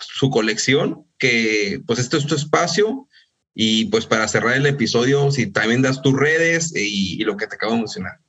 su 0.00 0.28
colección, 0.28 1.06
que 1.16 1.80
pues 1.86 1.98
este 1.98 2.18
es 2.18 2.26
tu 2.26 2.34
espacio. 2.34 3.08
Y 3.54 3.86
pues 3.86 4.04
para 4.04 4.28
cerrar 4.28 4.54
el 4.54 4.66
episodio, 4.66 5.30
si 5.30 5.46
también 5.46 5.80
das 5.80 6.02
tus 6.02 6.12
redes 6.12 6.76
y, 6.76 7.14
y 7.18 7.24
lo 7.24 7.38
que 7.38 7.46
te 7.46 7.54
acabo 7.54 7.72
de 7.72 7.78
mencionar. 7.78 8.20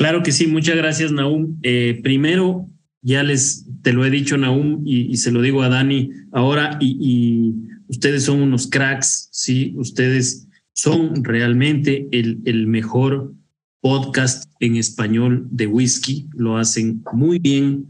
Claro 0.00 0.22
que 0.22 0.32
sí, 0.32 0.46
muchas 0.46 0.76
gracias, 0.76 1.12
Naum. 1.12 1.58
Eh, 1.62 2.00
primero, 2.02 2.66
ya 3.02 3.22
les 3.22 3.66
te 3.82 3.92
lo 3.92 4.06
he 4.06 4.08
dicho, 4.08 4.38
Naum, 4.38 4.80
y, 4.86 5.14
se 5.18 5.30
lo 5.30 5.42
digo 5.42 5.62
a 5.62 5.68
Dani 5.68 6.08
ahora, 6.32 6.78
y, 6.80 7.52
ustedes 7.86 8.22
son 8.22 8.40
unos 8.40 8.66
cracks, 8.66 9.28
sí, 9.30 9.74
ustedes 9.76 10.48
son 10.72 11.22
realmente 11.22 12.08
el, 12.12 12.66
mejor 12.66 13.34
podcast 13.82 14.50
en 14.60 14.76
español 14.76 15.46
de 15.50 15.66
whisky, 15.66 16.30
lo 16.32 16.56
hacen 16.56 17.04
muy 17.12 17.38
bien, 17.38 17.88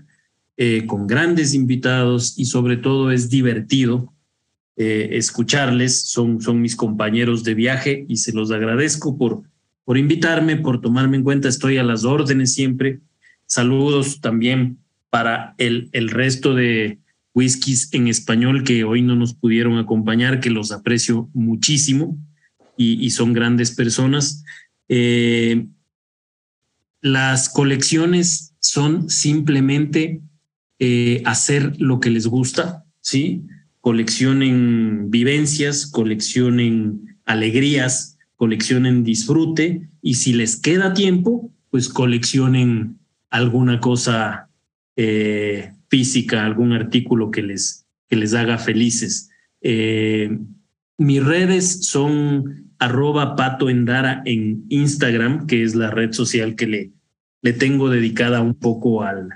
eh, 0.57 0.87
con 0.87 1.07
grandes 1.07 1.55
invitados 1.55 2.37
y 2.37 2.47
sobre 2.47 2.77
todo 2.77 3.13
es 3.13 3.31
divertido 3.31 4.13
eh, 4.75 5.11
escucharles, 5.13 6.09
son, 6.09 6.41
son 6.41 6.61
mis 6.61 6.75
compañeros 6.75 7.45
de 7.45 7.55
viaje 7.55 8.05
y 8.09 8.17
se 8.17 8.33
los 8.33 8.51
agradezco 8.51 9.17
por 9.17 9.45
por 9.91 9.99
invitarme, 9.99 10.57
por 10.57 10.81
tomarme 10.81 11.17
en 11.17 11.25
cuenta. 11.25 11.49
Estoy 11.49 11.79
a 11.79 11.83
las 11.83 12.05
órdenes 12.05 12.55
siempre. 12.55 13.01
Saludos 13.47 14.21
también 14.21 14.79
para 15.11 15.57
el, 15.59 15.89
el 15.91 16.11
resto 16.11 16.55
de 16.55 17.01
whiskies 17.35 17.93
en 17.93 18.07
español 18.07 18.63
que 18.63 18.85
hoy 18.85 19.03
no 19.03 19.17
nos 19.17 19.35
pudieron 19.35 19.79
acompañar, 19.79 20.39
que 20.39 20.51
los 20.51 20.71
aprecio 20.71 21.29
muchísimo 21.35 22.17
y, 22.77 23.11
son 23.11 23.33
grandes 23.33 23.73
personas. 23.73 24.45
Eh, 24.89 25.67
las 27.01 27.49
colecciones 27.49 28.55
son 28.61 29.11
simplemente 29.11 30.21
eh, 30.79 31.21
hacer 31.27 31.81
lo 31.81 31.99
que 31.99 32.11
les 32.11 32.29
gusta, 32.29 32.85
¿sí? 33.01 33.43
Coleccionen 33.81 35.11
vivencias, 35.11 35.89
coleccionen 35.89 37.19
alegrías, 37.25 38.10
coleccionen 38.41 39.05
disfrute 39.05 39.91
y 40.01 40.15
si 40.15 40.33
les 40.33 40.57
queda 40.57 40.95
tiempo, 40.95 41.53
pues 41.69 41.91
coleccionen 41.91 42.99
alguna 43.29 43.81
cosa 43.81 44.49
eh, 44.97 45.75
física, 45.89 46.47
algún 46.47 46.73
artículo 46.73 47.31
que 47.31 47.43
les, 47.43 47.87
que 48.09 48.17
les 48.17 48.33
haga 48.33 48.57
felices. 48.57 49.29
Eh, 49.61 50.39
mis 50.97 51.23
redes 51.23 51.85
son 51.85 52.73
arroba 52.79 53.37
pato 53.37 53.69
endara 53.69 54.23
en 54.25 54.65
Instagram, 54.71 55.47
que 55.47 55.63
es 55.63 55.75
la 55.75 55.91
red 55.91 56.13
social 56.13 56.57
que 56.57 56.67
le, 56.67 56.93
le 57.43 57.53
tengo 57.53 57.91
dedicada 57.91 58.41
un 58.41 58.55
poco 58.55 59.03
al, 59.03 59.29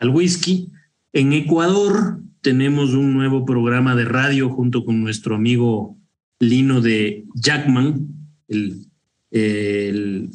al 0.00 0.08
whisky. 0.08 0.68
En 1.12 1.32
Ecuador 1.32 2.18
tenemos 2.40 2.94
un 2.94 3.14
nuevo 3.14 3.44
programa 3.44 3.94
de 3.94 4.04
radio 4.04 4.50
junto 4.50 4.84
con 4.84 5.00
nuestro 5.00 5.36
amigo 5.36 5.96
Lino 6.40 6.80
de 6.80 7.24
Jackman, 7.36 8.21
el, 9.30 10.30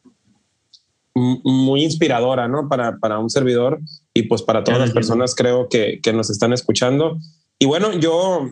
muy 1.15 1.83
inspiradora, 1.83 2.47
¿no? 2.47 2.69
Para, 2.69 2.99
para 2.99 3.19
un 3.19 3.29
servidor 3.29 3.79
y 4.13 4.23
pues 4.23 4.43
para 4.43 4.63
todas 4.63 4.79
las 4.79 4.91
personas 4.91 5.35
creo 5.35 5.67
que, 5.67 5.99
que 6.01 6.13
nos 6.13 6.29
están 6.29 6.53
escuchando. 6.53 7.17
Y 7.57 7.65
bueno, 7.65 7.93
yo 7.99 8.51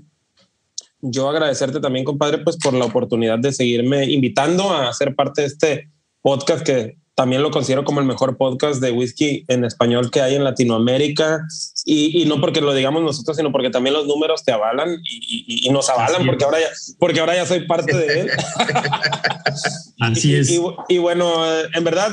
yo 1.01 1.29
agradecerte 1.29 1.79
también, 1.79 2.03
compadre, 2.03 2.39
pues 2.39 2.57
por 2.57 2.73
la 2.73 2.85
oportunidad 2.85 3.37
de 3.37 3.53
seguirme 3.53 4.05
invitando 4.05 4.71
a 4.71 4.91
ser 4.93 5.15
parte 5.15 5.41
de 5.41 5.47
este 5.47 5.91
podcast 6.21 6.65
que 6.65 6.97
también 7.13 7.41
lo 7.41 7.51
considero 7.51 7.83
como 7.83 7.99
el 7.99 8.05
mejor 8.05 8.37
podcast 8.37 8.81
de 8.81 8.91
whisky 8.91 9.43
en 9.47 9.65
español 9.65 10.11
que 10.11 10.21
hay 10.21 10.35
en 10.35 10.43
Latinoamérica. 10.43 11.45
Y, 11.89 12.25
no 12.25 12.41
porque 12.41 12.59
lo 12.59 12.73
digamos 12.73 13.01
nosotros, 13.01 13.37
sino 13.37 13.53
porque 13.53 13.69
también 13.69 13.93
los 13.93 14.07
números 14.07 14.43
te 14.43 14.51
avalan 14.51 14.99
y, 15.05 15.69
nos 15.71 15.89
avalan, 15.89 16.25
porque 16.25 16.43
ahora, 16.43 16.59
ya, 16.59 16.67
porque 16.99 17.21
ahora 17.21 17.35
ya 17.35 17.45
soy 17.45 17.65
parte 17.65 17.95
de 17.95 18.19
él. 18.19 18.29
Así 20.01 20.35
es. 20.35 20.51
y 20.89 20.97
bueno, 20.97 21.45
en 21.73 21.83
verdad, 21.85 22.11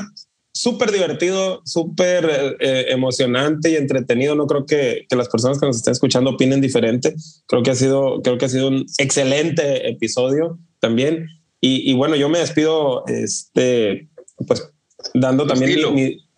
súper 0.54 0.92
divertido, 0.92 1.60
súper 1.64 2.56
eh, 2.60 2.86
emocionante 2.90 3.70
y 3.70 3.76
entretenido. 3.76 4.36
No 4.36 4.46
creo 4.46 4.64
que, 4.64 5.06
que, 5.08 5.16
las 5.16 5.28
personas 5.28 5.58
que 5.58 5.66
nos 5.66 5.76
estén 5.76 5.92
escuchando 5.92 6.30
opinen 6.30 6.60
diferente. 6.60 7.14
Creo 7.46 7.62
que 7.62 7.72
ha 7.72 7.74
sido, 7.74 8.22
creo 8.22 8.38
que 8.38 8.44
ha 8.44 8.48
sido 8.48 8.68
un 8.68 8.86
excelente 8.98 9.88
episodio 9.88 10.58
también. 10.78 11.26
Y, 11.60 11.90
y 11.90 11.94
bueno, 11.94 12.14
yo 12.14 12.28
me 12.28 12.38
despido, 12.38 13.04
este, 13.08 14.08
pues 14.46 14.70
dando 15.12 15.46
también 15.46 15.80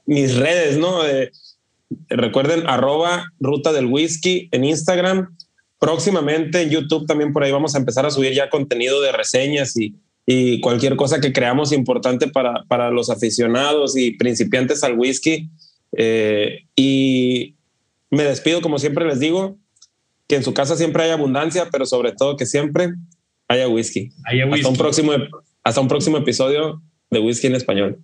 mis 0.07 0.37
redes, 0.37 0.79
¿no? 0.79 1.07
Eh, 1.07 1.31
recuerden 2.09 2.67
arroba 2.67 3.27
ruta 3.41 3.73
del 3.73 3.87
whisky 3.87 4.49
en 4.53 4.65
Instagram. 4.65 5.37
Próximamente 5.79 6.63
en 6.63 6.71
YouTube 6.71 7.07
también 7.07 7.33
por 7.33 7.45
ahí 7.45 7.53
vamos 7.53 7.75
a 7.75 7.79
empezar 7.79 8.07
a 8.07 8.11
subir 8.11 8.33
ya 8.33 8.51
contenido 8.51 9.01
de 9.03 9.13
reseñas 9.13 9.77
y, 9.77 9.95
y 10.27 10.61
cualquier 10.61 10.97
cosa 10.97 11.21
que 11.21 11.33
creamos 11.33 11.73
importante 11.73 12.27
para, 12.29 12.65
para 12.65 12.91
los 12.91 13.11
aficionados 13.11 13.97
y 13.97 14.13
principiantes 14.13 14.83
al 14.83 14.99
whisky. 14.99 15.49
Eh, 15.97 16.65
y 16.75 17.55
me 18.11 18.25
despido, 18.25 18.61
como 18.61 18.79
siempre 18.79 19.07
les 19.07 19.21
digo, 19.21 19.57
que 20.27 20.37
en 20.37 20.43
su 20.43 20.53
casa 20.53 20.77
siempre 20.77 21.05
hay 21.05 21.11
abundancia, 21.11 21.69
pero 21.71 21.87
sobre 21.87 22.13
todo 22.13 22.37
que 22.37 22.47
siempre 22.47 22.95
haya 23.49 23.69
whisky. 23.69 24.11
Hasta, 24.53 24.69
un 24.69 24.77
próximo, 24.77 25.13
hasta 25.63 25.81
un 25.81 25.89
próximo 25.89 26.19
episodio 26.19 26.83
de 27.11 27.21
Whisky 27.21 27.47
en 27.47 27.55
Español. 27.55 27.99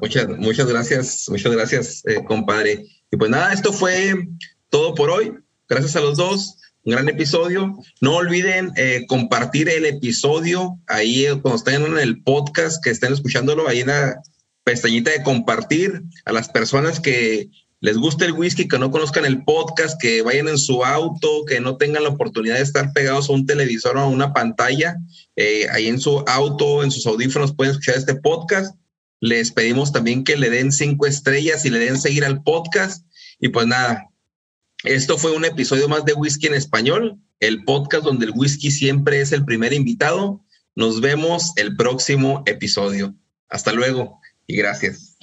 Muchas, 0.00 0.28
muchas 0.28 0.66
gracias, 0.66 1.26
muchas 1.28 1.52
gracias, 1.52 2.02
eh, 2.06 2.24
compadre. 2.24 2.84
Y 3.10 3.16
pues 3.16 3.30
nada, 3.30 3.52
esto 3.52 3.72
fue 3.72 4.28
todo 4.70 4.94
por 4.94 5.10
hoy. 5.10 5.32
Gracias 5.68 5.96
a 5.96 6.00
los 6.00 6.16
dos 6.16 6.56
un 6.86 6.92
gran 6.92 7.08
episodio. 7.08 7.76
No 8.00 8.16
olviden 8.16 8.70
eh, 8.76 9.04
compartir 9.08 9.68
el 9.68 9.84
episodio 9.84 10.78
ahí 10.86 11.26
eh, 11.26 11.40
cuando 11.42 11.56
estén 11.56 11.84
en 11.84 11.98
el 11.98 12.22
podcast, 12.22 12.82
que 12.82 12.90
estén 12.90 13.12
escuchándolo, 13.12 13.68
ahí 13.68 13.80
en 13.80 13.88
la 13.88 14.22
pestañita 14.64 15.10
de 15.10 15.22
compartir 15.22 16.02
a 16.24 16.32
las 16.32 16.48
personas 16.48 17.00
que 17.00 17.50
les 17.80 17.98
guste 17.98 18.24
el 18.24 18.32
whisky, 18.32 18.68
que 18.68 18.78
no 18.78 18.90
conozcan 18.90 19.24
el 19.24 19.44
podcast, 19.44 20.00
que 20.00 20.22
vayan 20.22 20.48
en 20.48 20.58
su 20.58 20.84
auto, 20.84 21.44
que 21.46 21.60
no 21.60 21.76
tengan 21.76 22.04
la 22.04 22.10
oportunidad 22.10 22.56
de 22.56 22.62
estar 22.62 22.92
pegados 22.92 23.28
a 23.28 23.32
un 23.32 23.46
televisor 23.46 23.96
o 23.96 24.00
a 24.00 24.06
una 24.06 24.32
pantalla, 24.32 24.96
eh, 25.34 25.66
ahí 25.72 25.88
en 25.88 26.00
su 26.00 26.24
auto, 26.26 26.82
en 26.82 26.90
sus 26.90 27.06
audífonos 27.06 27.54
pueden 27.54 27.72
escuchar 27.72 27.96
este 27.96 28.14
podcast. 28.14 28.74
Les 29.26 29.50
pedimos 29.50 29.90
también 29.90 30.22
que 30.22 30.36
le 30.36 30.50
den 30.50 30.70
cinco 30.70 31.04
estrellas 31.04 31.64
y 31.64 31.70
le 31.70 31.80
den 31.80 31.98
seguir 31.98 32.24
al 32.24 32.44
podcast. 32.44 33.04
Y 33.40 33.48
pues 33.48 33.66
nada, 33.66 34.08
esto 34.84 35.18
fue 35.18 35.32
un 35.32 35.44
episodio 35.44 35.88
más 35.88 36.04
de 36.04 36.12
Whisky 36.12 36.46
en 36.46 36.54
Español, 36.54 37.18
el 37.40 37.64
podcast 37.64 38.04
donde 38.04 38.26
el 38.26 38.32
whisky 38.36 38.70
siempre 38.70 39.20
es 39.20 39.32
el 39.32 39.44
primer 39.44 39.72
invitado. 39.72 40.44
Nos 40.76 41.00
vemos 41.00 41.54
el 41.56 41.74
próximo 41.74 42.44
episodio. 42.46 43.16
Hasta 43.48 43.72
luego 43.72 44.20
y 44.46 44.58
gracias. 44.58 45.16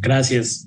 Gracias. 0.00 0.66